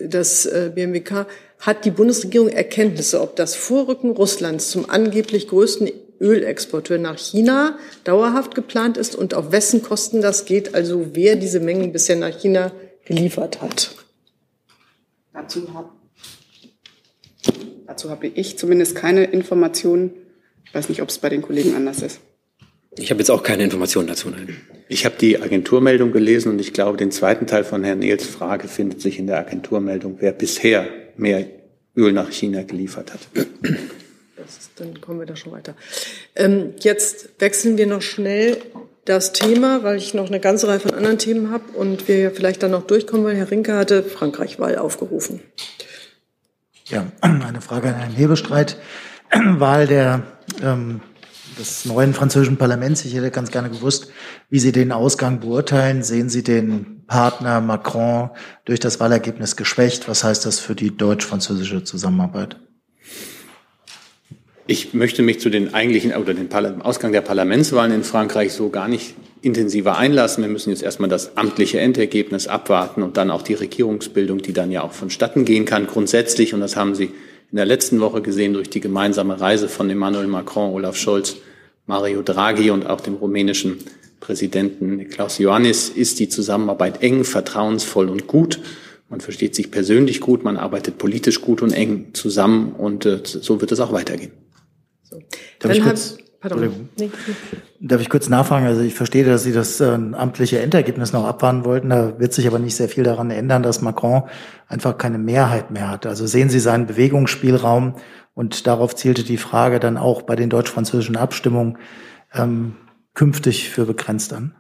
[0.07, 1.27] das äh, BMWK,
[1.59, 8.55] hat die Bundesregierung Erkenntnisse, ob das Vorrücken Russlands zum angeblich größten Ölexporteur nach China dauerhaft
[8.55, 12.71] geplant ist und auf wessen Kosten das geht, also wer diese Mengen bisher nach China
[13.05, 13.95] geliefert hat.
[15.33, 15.89] Dazu habe
[17.85, 20.11] dazu habe ich zumindest keine Informationen.
[20.65, 22.19] Ich weiß nicht, ob es bei den Kollegen anders ist.
[22.99, 24.29] Ich habe jetzt auch keine Informationen dazu.
[24.29, 24.57] Nein.
[24.89, 28.67] Ich habe die Agenturmeldung gelesen und ich glaube, den zweiten Teil von Herrn Nils Frage
[28.67, 31.45] findet sich in der Agenturmeldung, wer bisher mehr
[31.95, 33.21] Öl nach China geliefert hat.
[34.45, 35.75] Ist, dann kommen wir da schon weiter.
[36.35, 38.57] Ähm, jetzt wechseln wir noch schnell
[39.05, 42.61] das Thema, weil ich noch eine ganze Reihe von anderen Themen habe und wir vielleicht
[42.61, 45.41] dann noch durchkommen, weil Herr Rinke hatte Frankreich-Wahl aufgerufen.
[46.85, 48.77] Ja, eine Frage an Herrn Hebestreit.
[49.31, 50.23] Wahl der,
[50.61, 51.01] ähm,
[51.57, 53.03] des neuen französischen Parlaments.
[53.05, 54.11] Ich hätte ganz gerne gewusst,
[54.49, 56.03] wie Sie den Ausgang beurteilen.
[56.03, 58.29] Sehen Sie den Partner Macron
[58.65, 60.07] durch das Wahlergebnis geschwächt?
[60.07, 62.57] Was heißt das für die deutsch-französische Zusammenarbeit?
[64.69, 66.51] Ich möchte mich zu den eigentlichen oder den
[66.81, 70.43] Ausgang der Parlamentswahlen in Frankreich so gar nicht intensiver einlassen.
[70.43, 74.69] Wir müssen jetzt erstmal das amtliche Endergebnis abwarten und dann auch die Regierungsbildung, die dann
[74.69, 75.87] ja auch vonstatten gehen kann.
[75.87, 79.89] Grundsätzlich, und das haben Sie in der letzten Woche gesehen durch die gemeinsame Reise von
[79.89, 81.37] Emmanuel Macron, Olaf Scholz,
[81.85, 83.77] Mario Draghi und auch dem rumänischen
[84.19, 88.59] Präsidenten Klaus Ioannis, ist die Zusammenarbeit eng, vertrauensvoll und gut.
[89.07, 93.61] Man versteht sich persönlich gut, man arbeitet politisch gut und eng zusammen und äh, so
[93.61, 94.33] wird es auch weitergehen.
[95.09, 95.21] So.
[95.59, 96.89] Darf, ich kurz, pardon.
[96.97, 97.09] Nee.
[97.79, 98.65] Darf ich kurz nachfragen?
[98.65, 101.89] Also ich verstehe, dass Sie das äh, amtliche Endergebnis noch abwarten wollten.
[101.89, 104.23] Da wird sich aber nicht sehr viel daran ändern, dass Macron
[104.67, 106.05] einfach keine Mehrheit mehr hat.
[106.05, 107.95] Also sehen Sie seinen Bewegungsspielraum
[108.33, 111.77] und darauf zielte die Frage dann auch bei den deutsch-französischen Abstimmungen
[112.33, 112.75] ähm,
[113.13, 114.55] künftig für begrenzt an?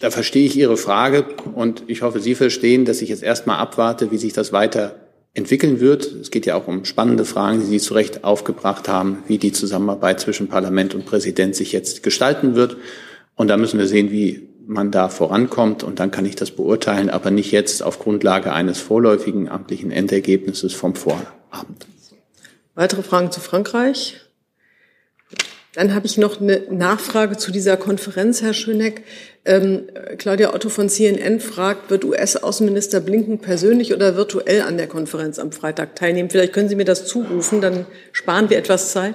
[0.00, 4.10] Da verstehe ich Ihre Frage und ich hoffe, Sie verstehen, dass ich jetzt erstmal abwarte,
[4.10, 5.07] wie sich das weiter
[5.38, 6.04] entwickeln wird.
[6.04, 9.52] Es geht ja auch um spannende Fragen, die Sie zu Recht aufgebracht haben, wie die
[9.52, 12.76] Zusammenarbeit zwischen Parlament und Präsident sich jetzt gestalten wird.
[13.36, 15.82] Und da müssen wir sehen, wie man da vorankommt.
[15.82, 20.74] Und dann kann ich das beurteilen, aber nicht jetzt auf Grundlage eines vorläufigen amtlichen Endergebnisses
[20.74, 21.86] vom Vorabend.
[22.74, 24.20] Weitere Fragen zu Frankreich?
[25.72, 29.04] Dann habe ich noch eine Nachfrage zu dieser Konferenz, Herr Schöneck.
[29.48, 29.88] Ähm,
[30.18, 35.52] Claudia Otto von CNN fragt, wird US-Außenminister Blinken persönlich oder virtuell an der Konferenz am
[35.52, 36.28] Freitag teilnehmen?
[36.28, 39.14] Vielleicht können Sie mir das zurufen, dann sparen wir etwas Zeit.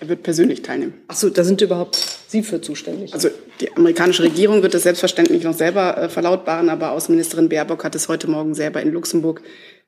[0.00, 0.94] Er wird persönlich teilnehmen.
[1.06, 3.14] Ach so, da sind überhaupt Sie für zuständig.
[3.14, 3.28] Also
[3.60, 8.08] die amerikanische Regierung wird es selbstverständlich noch selber äh, verlautbaren, aber Außenministerin Baerbock hat es
[8.08, 9.42] heute Morgen selber in Luxemburg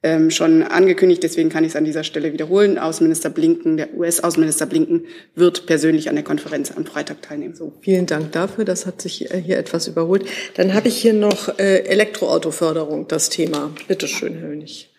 [0.04, 1.22] ähm, schon angekündigt.
[1.24, 2.78] Deswegen kann ich es an dieser Stelle wiederholen.
[2.78, 7.56] Außenminister Blinken, der US-Außenminister Blinken wird persönlich an der Konferenz am Freitag teilnehmen.
[7.56, 8.64] So, vielen Dank dafür.
[8.64, 10.26] Das hat sich äh, hier etwas überholt.
[10.54, 13.72] Dann habe ich hier noch äh, Elektroautoförderung, das Thema.
[13.88, 14.90] Bitte schön, Herr Hönig.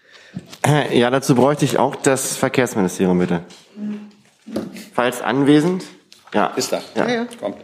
[0.93, 3.41] Ja, dazu bräuchte ich auch das Verkehrsministerium, bitte.
[4.93, 5.83] Falls anwesend.
[6.33, 6.47] Ja.
[6.55, 6.81] Ist da.
[6.95, 7.27] Ja, ja.
[7.39, 7.57] Kommt.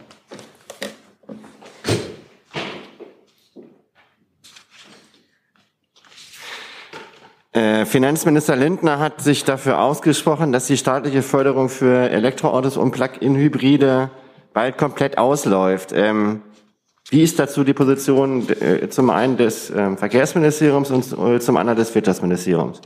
[7.56, 14.10] Äh, Finanzminister Lindner hat sich dafür ausgesprochen, dass die staatliche Förderung für Elektroautos und Plug-in-Hybride
[14.52, 15.92] bald komplett ausläuft.
[15.94, 16.42] Ähm,
[17.08, 21.78] wie ist dazu die Position äh, zum einen des äh, Verkehrsministeriums und äh, zum anderen
[21.78, 22.82] des Wirtschaftsministeriums?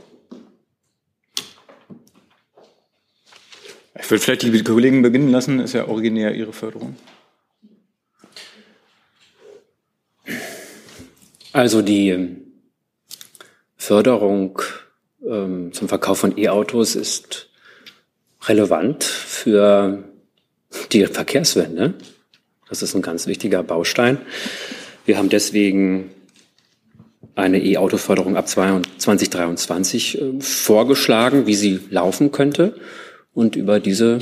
[4.11, 6.95] würde vielleicht die Kollegen beginnen lassen, ist ja originär ihre Förderung.
[11.53, 12.37] Also die ähm,
[13.75, 14.61] Förderung
[15.27, 17.49] ähm, zum Verkauf von E-Autos ist
[18.43, 20.03] relevant für
[20.91, 21.93] die Verkehrswende.
[22.69, 24.17] Das ist ein ganz wichtiger Baustein.
[25.05, 26.11] Wir haben deswegen
[27.35, 32.75] eine E-Auto-Förderung ab 2023 äh, vorgeschlagen, wie sie laufen könnte.
[33.33, 34.21] Und über diesen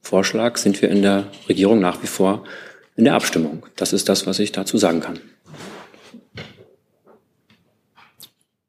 [0.00, 2.44] Vorschlag sind wir in der Regierung nach wie vor
[2.96, 3.66] in der Abstimmung.
[3.76, 5.20] Das ist das, was ich dazu sagen kann.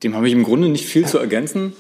[0.04, 1.74] Dem habe ich im Grunde nicht viel zu ergänzen,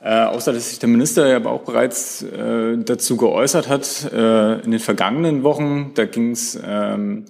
[0.00, 4.70] äh, außer dass sich der Minister ja auch bereits äh, dazu geäußert hat äh, in
[4.70, 5.92] den vergangenen Wochen.
[5.94, 7.24] Da ging es ähm,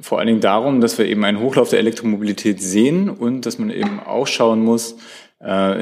[0.00, 3.70] vor allen Dingen darum, dass wir eben einen Hochlauf der Elektromobilität sehen und dass man
[3.70, 4.96] eben auch schauen muss,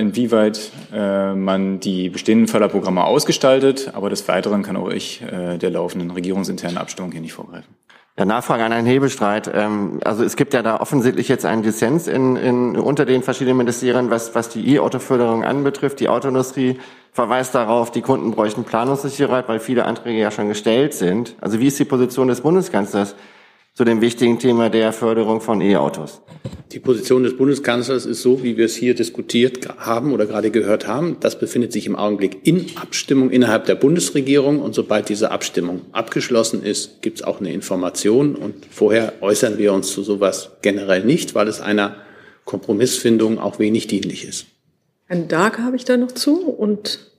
[0.01, 3.93] inwieweit äh, man die bestehenden Förderprogramme ausgestaltet.
[3.95, 7.75] Aber des Weiteren kann auch ich äh, der laufenden regierungsinternen Abstimmung hier nicht vorgreifen.
[8.19, 9.51] Ja, Nachfrage an Herrn Hebestreit.
[9.55, 13.57] Ähm, also es gibt ja da offensichtlich jetzt einen Dissens in, in, unter den verschiedenen
[13.57, 15.99] Ministerien, was, was die E-Auto-Förderung anbetrifft.
[16.01, 16.79] Die Autoindustrie
[17.13, 21.37] verweist darauf, die Kunden bräuchten Planungssicherheit, weil viele Anträge ja schon gestellt sind.
[21.41, 23.15] Also wie ist die Position des Bundeskanzlers
[23.75, 26.23] zu dem wichtigen Thema der Förderung von E-Autos?
[26.73, 30.87] Die Position des Bundeskanzlers ist so, wie wir es hier diskutiert haben oder gerade gehört
[30.87, 31.19] haben.
[31.21, 34.61] Das befindet sich im Augenblick in Abstimmung innerhalb der Bundesregierung.
[34.61, 38.35] Und sobald diese Abstimmung abgeschlossen ist, gibt es auch eine Information.
[38.35, 41.97] Und vorher äußern wir uns zu sowas generell nicht, weil es einer
[42.47, 44.47] Kompromissfindung auch wenig dienlich ist.
[45.09, 47.12] Ein Dark habe ich da noch zu und.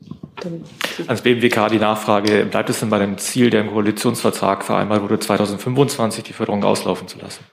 [1.07, 5.19] Ans BMWK die Frage, bleibt es denn bei dem Ziel, der im Koalitionsvertrag vereinbart wurde,
[5.19, 7.43] 2025 die Förderung auslaufen zu lassen?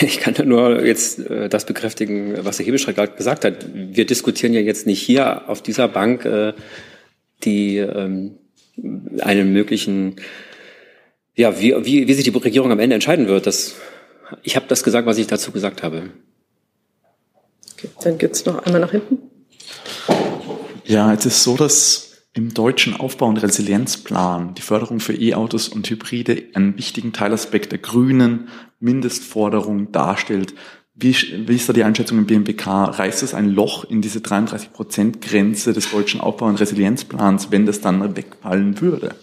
[0.00, 3.66] Ich kann nur jetzt äh, das bekräftigen, was der Hebestreit gerade gesagt hat.
[3.74, 6.52] Wir diskutieren ja jetzt nicht hier auf dieser Bank äh,
[7.44, 8.38] die ähm,
[9.20, 10.16] einen möglichen,
[11.34, 13.46] ja, wie, wie, wie sich die Regierung am Ende entscheiden wird.
[13.46, 13.74] Das,
[14.42, 16.10] ich habe das gesagt, was ich dazu gesagt habe.
[17.72, 19.18] Okay, dann geht's noch einmal nach hinten.
[20.84, 25.88] Ja, es ist so, dass im deutschen Aufbau- und Resilienzplan die Förderung für E-Autos und
[25.88, 28.48] Hybride einen wichtigen Teilaspekt der grünen
[28.80, 30.54] Mindestforderung darstellt.
[30.94, 31.14] Wie,
[31.46, 32.66] wie ist da die Einschätzung im BMWK?
[32.66, 38.16] Reißt es ein Loch in diese 33-Prozent-Grenze des deutschen Aufbau- und Resilienzplans, wenn das dann
[38.16, 39.14] wegfallen würde?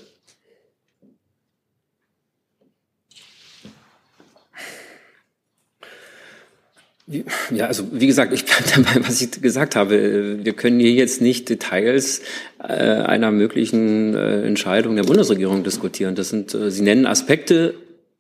[7.49, 10.45] Ja, also wie gesagt, ich bleibe dabei, was ich gesagt habe.
[10.45, 12.21] Wir können hier jetzt nicht Details
[12.59, 16.13] äh, einer möglichen äh, Entscheidung der Bundesregierung diskutieren.
[16.13, 17.73] Das sind, äh, Sie nennen Aspekte,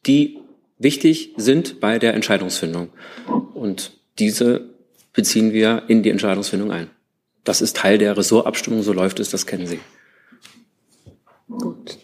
[0.07, 0.39] die
[0.79, 2.89] wichtig sind bei der Entscheidungsfindung.
[3.53, 4.61] Und diese
[5.13, 6.87] beziehen wir in die Entscheidungsfindung ein.
[7.43, 9.79] Das ist Teil der Ressortabstimmung, so läuft es, das kennen Sie.
[11.47, 11.99] Gut.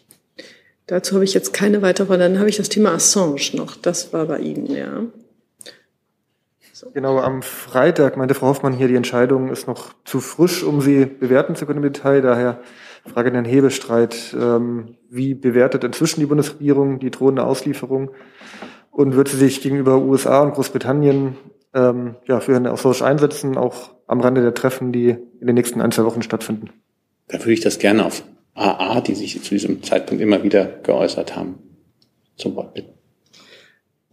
[0.86, 3.76] Dazu habe ich jetzt keine weitere, dann habe ich das Thema Assange noch.
[3.76, 5.06] Das war bei Ihnen, ja.
[6.94, 11.06] Genau, am Freitag meinte Frau Hoffmann hier, die Entscheidung ist noch zu frisch, um sie
[11.06, 12.22] bewerten zu können im Detail.
[12.22, 12.60] Daher
[13.06, 14.36] Frage an Herrn Hebestreit.
[14.40, 18.12] Ähm, wie bewertet inzwischen die Bundesregierung die drohende Auslieferung?
[18.92, 21.36] Und wird sie sich gegenüber USA und Großbritannien
[21.74, 25.82] ähm, ja, für Herrn Assange einsetzen, auch am Rande der Treffen, die in den nächsten
[25.82, 26.70] ein, zwei Wochen stattfinden?
[27.28, 28.24] Da würde ich das gerne auf
[28.54, 31.56] AA, die sich zu diesem Zeitpunkt immer wieder geäußert haben,
[32.38, 32.95] zum Wort bitten.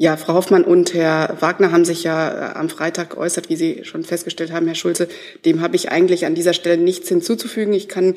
[0.03, 3.85] Ja, Frau Hoffmann und Herr Wagner haben sich ja äh, am Freitag geäußert, wie Sie
[3.85, 5.07] schon festgestellt haben, Herr Schulze.
[5.45, 7.73] Dem habe ich eigentlich an dieser Stelle nichts hinzuzufügen.
[7.73, 8.17] Ich kann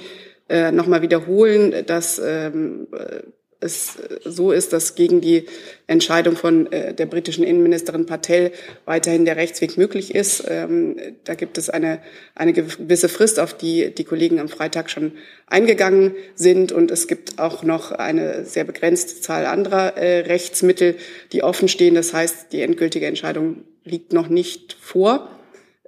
[0.50, 3.22] äh, nochmal wiederholen, dass ähm, äh,
[3.66, 5.46] es so ist, dass gegen die
[5.88, 8.52] Entscheidung von äh, der britischen Innenministerin Patel
[8.86, 10.46] weiterhin der Rechtsweg möglich ist.
[10.48, 10.96] Ähm,
[11.26, 12.00] da gibt es eine,
[12.36, 15.12] eine gewisse Frist, auf die die Kollegen am Freitag schon
[15.48, 16.72] eingegangen sind.
[16.72, 20.96] Und es gibt auch noch eine sehr begrenzte Zahl anderer äh, Rechtsmittel,
[21.34, 21.96] die offen stehen.
[21.96, 25.30] Das heißt, die endgültige Entscheidung liegt noch nicht vor.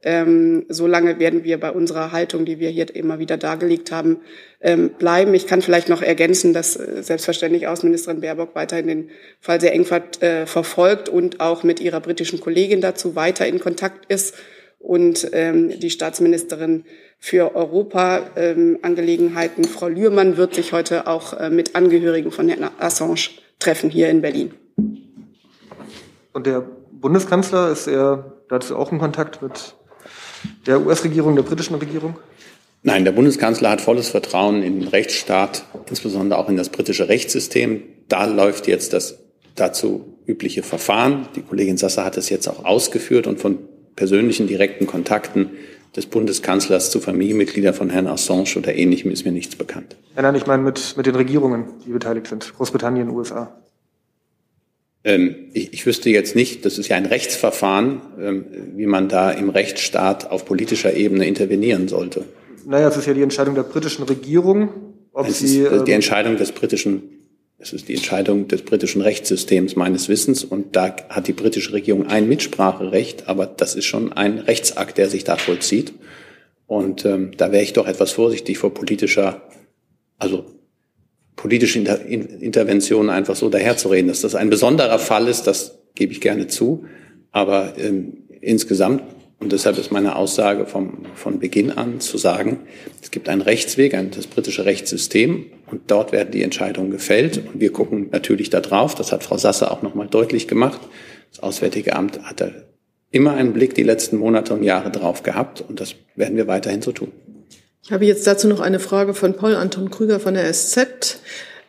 [0.04, 4.18] Ähm, solange werden wir bei unserer Haltung, die wir hier immer wieder dargelegt haben,
[4.62, 5.34] ähm, bleiben.
[5.34, 9.88] Ich kann vielleicht noch ergänzen, dass äh, selbstverständlich Außenministerin Baerbock weiterhin den Fall sehr eng
[10.22, 14.36] äh, verfolgt und auch mit ihrer britischen Kollegin dazu weiter in Kontakt ist.
[14.80, 16.86] Und ähm, die Staatsministerin
[17.18, 23.90] für Europa-Angelegenheiten, Frau Lührmann, wird sich heute auch äh, mit Angehörigen von Herrn Assange treffen
[23.90, 24.54] hier in Berlin.
[26.34, 29.76] Und der Bundeskanzler, ist er dazu auch in Kontakt mit
[30.66, 32.16] der US-Regierung, der britischen Regierung?
[32.84, 37.82] Nein, der Bundeskanzler hat volles Vertrauen in den Rechtsstaat, insbesondere auch in das britische Rechtssystem.
[38.08, 39.20] Da läuft jetzt das
[39.56, 41.28] dazu übliche Verfahren.
[41.36, 43.58] Die Kollegin Sasser hat es jetzt auch ausgeführt und von
[43.96, 45.52] persönlichen direkten Kontakten
[45.96, 49.96] des Bundeskanzlers zu Familienmitgliedern von Herrn Assange oder Ähnlichem ist mir nichts bekannt.
[50.16, 53.56] Ja, nein, ich meine mit, mit den Regierungen, die beteiligt sind, Großbritannien, USA.
[55.04, 58.46] Ähm, ich, ich wüsste jetzt nicht, das ist ja ein Rechtsverfahren, ähm,
[58.76, 62.26] wie man da im Rechtsstaat auf politischer Ebene intervenieren sollte.
[62.66, 64.70] Naja, es ist ja die Entscheidung der britischen Regierung,
[65.14, 65.62] ob es sie.
[65.62, 67.04] ist äh, die ähm, Entscheidung des britischen,
[67.58, 72.08] es ist die Entscheidung des britischen Rechtssystems meines Wissens und da hat die britische Regierung
[72.08, 75.94] ein Mitspracherecht, aber das ist schon ein Rechtsakt, der sich da vollzieht.
[76.66, 79.42] Und ähm, da wäre ich doch etwas vorsichtig vor politischer,
[80.18, 80.46] also
[81.38, 84.10] politische Inter In Interventionen einfach so daherzureden.
[84.10, 86.84] Dass das ein besonderer Fall ist, das gebe ich gerne zu.
[87.32, 89.04] Aber ähm, insgesamt,
[89.40, 92.62] und deshalb ist meine Aussage vom, von Beginn an zu sagen,
[93.02, 97.38] es gibt einen Rechtsweg, ein, das britische Rechtssystem, und dort werden die Entscheidungen gefällt.
[97.38, 98.96] Und wir gucken natürlich da drauf.
[98.96, 100.82] Das hat Frau Sasse auch nochmal deutlich gemacht.
[101.30, 102.50] Das Auswärtige Amt hat da
[103.12, 105.62] immer einen Blick die letzten Monate und Jahre drauf gehabt.
[105.62, 107.12] Und das werden wir weiterhin so tun.
[107.88, 111.22] Ich habe jetzt dazu noch eine Frage von Paul Anton Krüger von der SZ,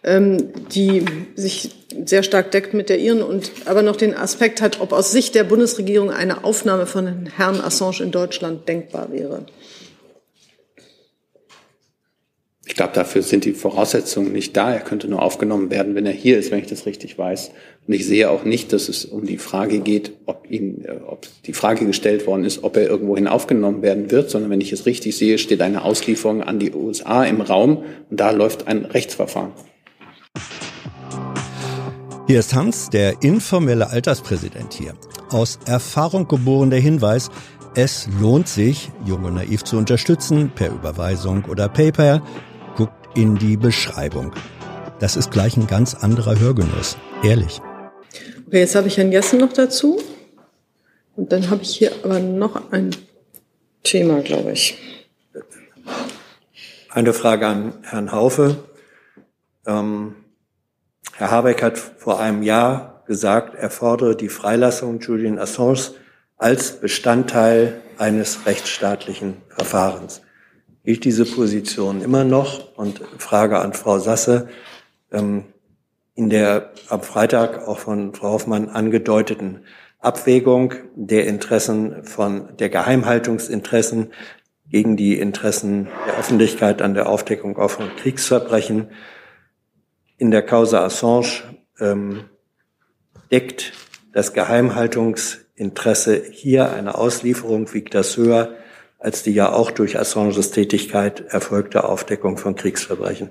[0.03, 1.05] ähm, die
[1.37, 1.71] sich
[2.07, 5.37] sehr stark deckt mit der Ihren und aber noch den Aspekt hat, ob aus Sicht
[5.37, 9.47] der Bundesregierung eine Aufnahme von Herrn Assange in Deutschland denkbar wäre.
[12.67, 14.73] Ich glaube, dafür sind die Voraussetzungen nicht da.
[14.73, 17.53] Er könnte nur aufgenommen werden, wenn er hier ist, wenn ich das richtig weiß.
[17.89, 21.27] Und ich sehe auch nicht, dass es um die Frage geht, ob ihm, äh, ob
[21.47, 24.85] die Frage gestellt worden ist, ob er irgendwohin aufgenommen werden wird, sondern wenn ich es
[24.85, 29.53] richtig sehe, steht eine Auslieferung an die USA im Raum und da läuft ein Rechtsverfahren.
[32.27, 34.93] Hier ist Hans, der informelle Alterspräsident hier.
[35.31, 37.31] Aus Erfahrung geboren der Hinweis,
[37.75, 42.21] es lohnt sich, Jung und Naiv zu unterstützen, per Überweisung oder PayPal.
[42.77, 44.33] Guckt in die Beschreibung.
[45.01, 46.99] Das ist gleich ein ganz anderer Hörgenuss.
[47.23, 47.63] Ehrlich.
[48.49, 50.01] Okay, jetzt habe ich Herrn Jessen noch dazu.
[51.17, 52.97] Und dann habe ich hier aber noch ein
[53.83, 54.79] Thema, glaube ich.
[56.89, 58.57] Eine Frage an Herrn Haufe.
[59.67, 60.15] Ähm,
[61.13, 65.91] Herr Habeck hat vor einem Jahr gesagt, er fordere die Freilassung Julian Assange
[66.39, 70.23] als Bestandteil eines rechtsstaatlichen Verfahrens.
[70.85, 72.79] Gilt diese Position immer noch?
[72.79, 74.49] Und Frage an Frau Sasse,
[75.13, 75.45] ähm,
[76.19, 79.61] in der am Freitag auch von Frau Hoffmann angedeuteten
[80.01, 84.11] Abwägung der Interessen von der Geheimhaltungsinteressen
[84.69, 88.89] gegen die Interessen der Öffentlichkeit an der Aufdeckung auch von Kriegsverbrechen
[90.17, 91.45] in der Causa Assange
[91.79, 92.25] ähm,
[93.31, 93.73] deckt
[94.13, 98.57] das Geheimhaltungsinteresse hier eine Auslieferung, wiegt das höher
[98.99, 103.31] als die ja auch durch Assanges Tätigkeit erfolgte Aufdeckung von Kriegsverbrechen.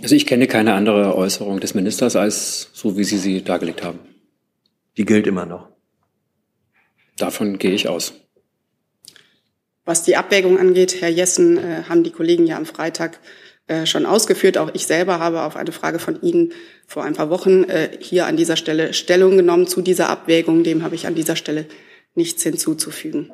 [0.00, 3.98] Also ich kenne keine andere Äußerung des Ministers als so, wie Sie sie dargelegt haben.
[4.96, 5.68] Die gilt immer noch.
[7.18, 8.14] Davon gehe ich aus.
[9.84, 13.20] Was die Abwägung angeht, Herr Jessen, äh, haben die Kollegen ja am Freitag
[13.66, 14.58] äh, schon ausgeführt.
[14.58, 16.52] Auch ich selber habe auf eine Frage von Ihnen
[16.86, 20.62] vor ein paar Wochen äh, hier an dieser Stelle Stellung genommen zu dieser Abwägung.
[20.62, 21.66] Dem habe ich an dieser Stelle
[22.14, 23.32] nichts hinzuzufügen.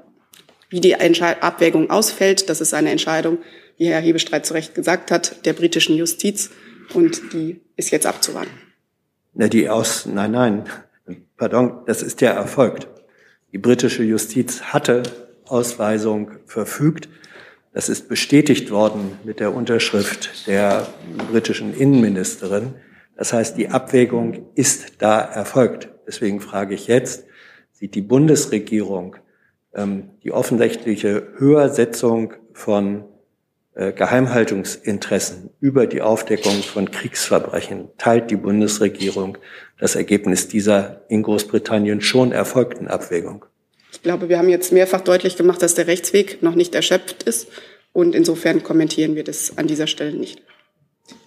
[0.71, 3.39] Wie die Entscheid Abwägung ausfällt, das ist eine Entscheidung,
[3.79, 6.51] wie Herr Hebestreit zu Recht gesagt hat, der britischen Justiz
[6.93, 8.51] und die ist jetzt abzuwarten.
[9.35, 10.65] Na, die aus, nein, nein,
[11.37, 12.89] pardon, das ist ja erfolgt.
[13.53, 15.05] Die britische Justiz hatte
[15.47, 17.09] Ausweisung verfügt.
[17.73, 20.87] Das ist bestätigt worden mit der Unterschrift der
[21.31, 22.75] britischen Innenministerin.
[23.17, 25.89] Das heißt, die Abwägung ist da erfolgt.
[26.07, 27.25] Deswegen frage ich jetzt,
[27.73, 29.17] sieht die Bundesregierung
[29.75, 33.05] ähm, die offensichtliche Höhersetzung von
[33.79, 39.39] Geheimhaltungsinteressen über die Aufdeckung von Kriegsverbrechen, teilt die Bundesregierung
[39.79, 43.45] das Ergebnis dieser in Großbritannien schon erfolgten Abwägung?
[43.93, 47.49] Ich glaube, wir haben jetzt mehrfach deutlich gemacht, dass der Rechtsweg noch nicht erschöpft ist.
[47.93, 50.43] Und insofern kommentieren wir das an dieser Stelle nicht.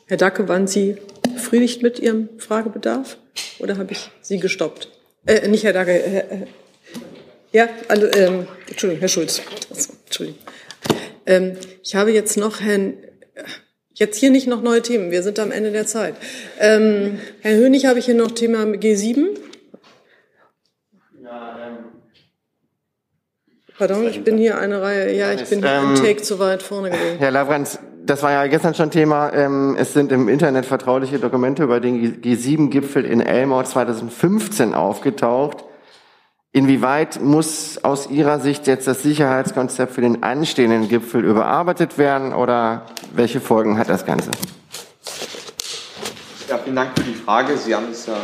[0.07, 0.97] Herr Dacke, waren Sie
[1.33, 3.17] befriedigt mit Ihrem Fragebedarf?
[3.59, 4.89] Oder habe ich Sie gestoppt?
[5.25, 5.91] Äh, nicht Herr Dacke.
[5.91, 6.45] Äh, äh,
[7.51, 9.41] ja, also, ähm, Entschuldigung, Herr Schulz.
[10.05, 10.39] Entschuldigung.
[11.31, 12.97] Ähm, ich habe jetzt noch Herrn,
[13.93, 16.15] jetzt hier nicht noch neue Themen, wir sind am Ende der Zeit.
[16.59, 19.27] Ähm, Herr Hönig habe ich hier noch Thema G7.
[23.77, 26.89] Pardon, ich bin hier eine Reihe, ja, ich bin hier Ähm, Take zu weit vorne
[26.89, 27.17] gewesen.
[27.17, 29.33] Herr Lavrenz, das war ja gestern schon Thema.
[29.33, 35.63] Ähm, es sind im Internet vertrauliche Dokumente über den G7-Gipfel in Elmore 2015 aufgetaucht.
[36.53, 42.87] Inwieweit muss aus Ihrer Sicht jetzt das Sicherheitskonzept für den anstehenden Gipfel überarbeitet werden oder
[43.13, 44.31] welche Folgen hat das Ganze?
[46.49, 47.57] Ja, vielen Dank für die Frage.
[47.57, 48.17] Sie haben es ja.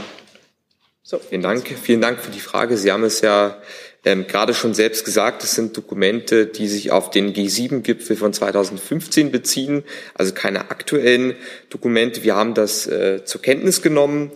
[1.29, 1.65] Vielen Dank.
[1.81, 2.75] Vielen Dank für die Frage.
[2.75, 3.55] Sie haben es ja
[4.03, 9.31] ähm, gerade schon selbst gesagt, es sind Dokumente, die sich auf den G7-Gipfel von 2015
[9.31, 11.37] beziehen, also keine aktuellen
[11.69, 12.23] Dokumente.
[12.23, 14.33] Wir haben das äh, zur Kenntnis genommen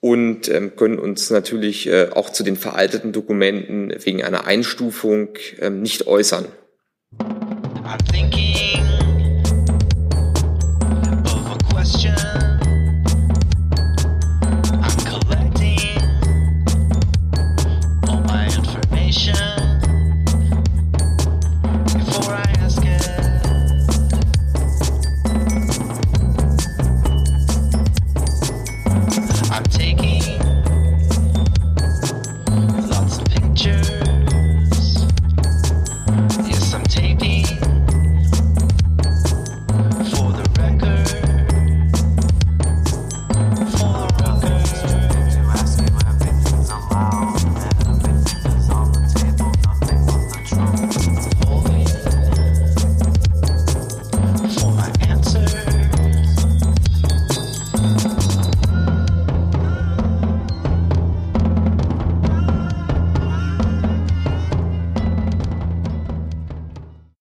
[0.00, 5.28] und ähm, können uns natürlich äh, auch zu den veralteten Dokumenten wegen einer Einstufung
[5.60, 6.46] ähm, nicht äußern.
[7.84, 8.47] I'm taking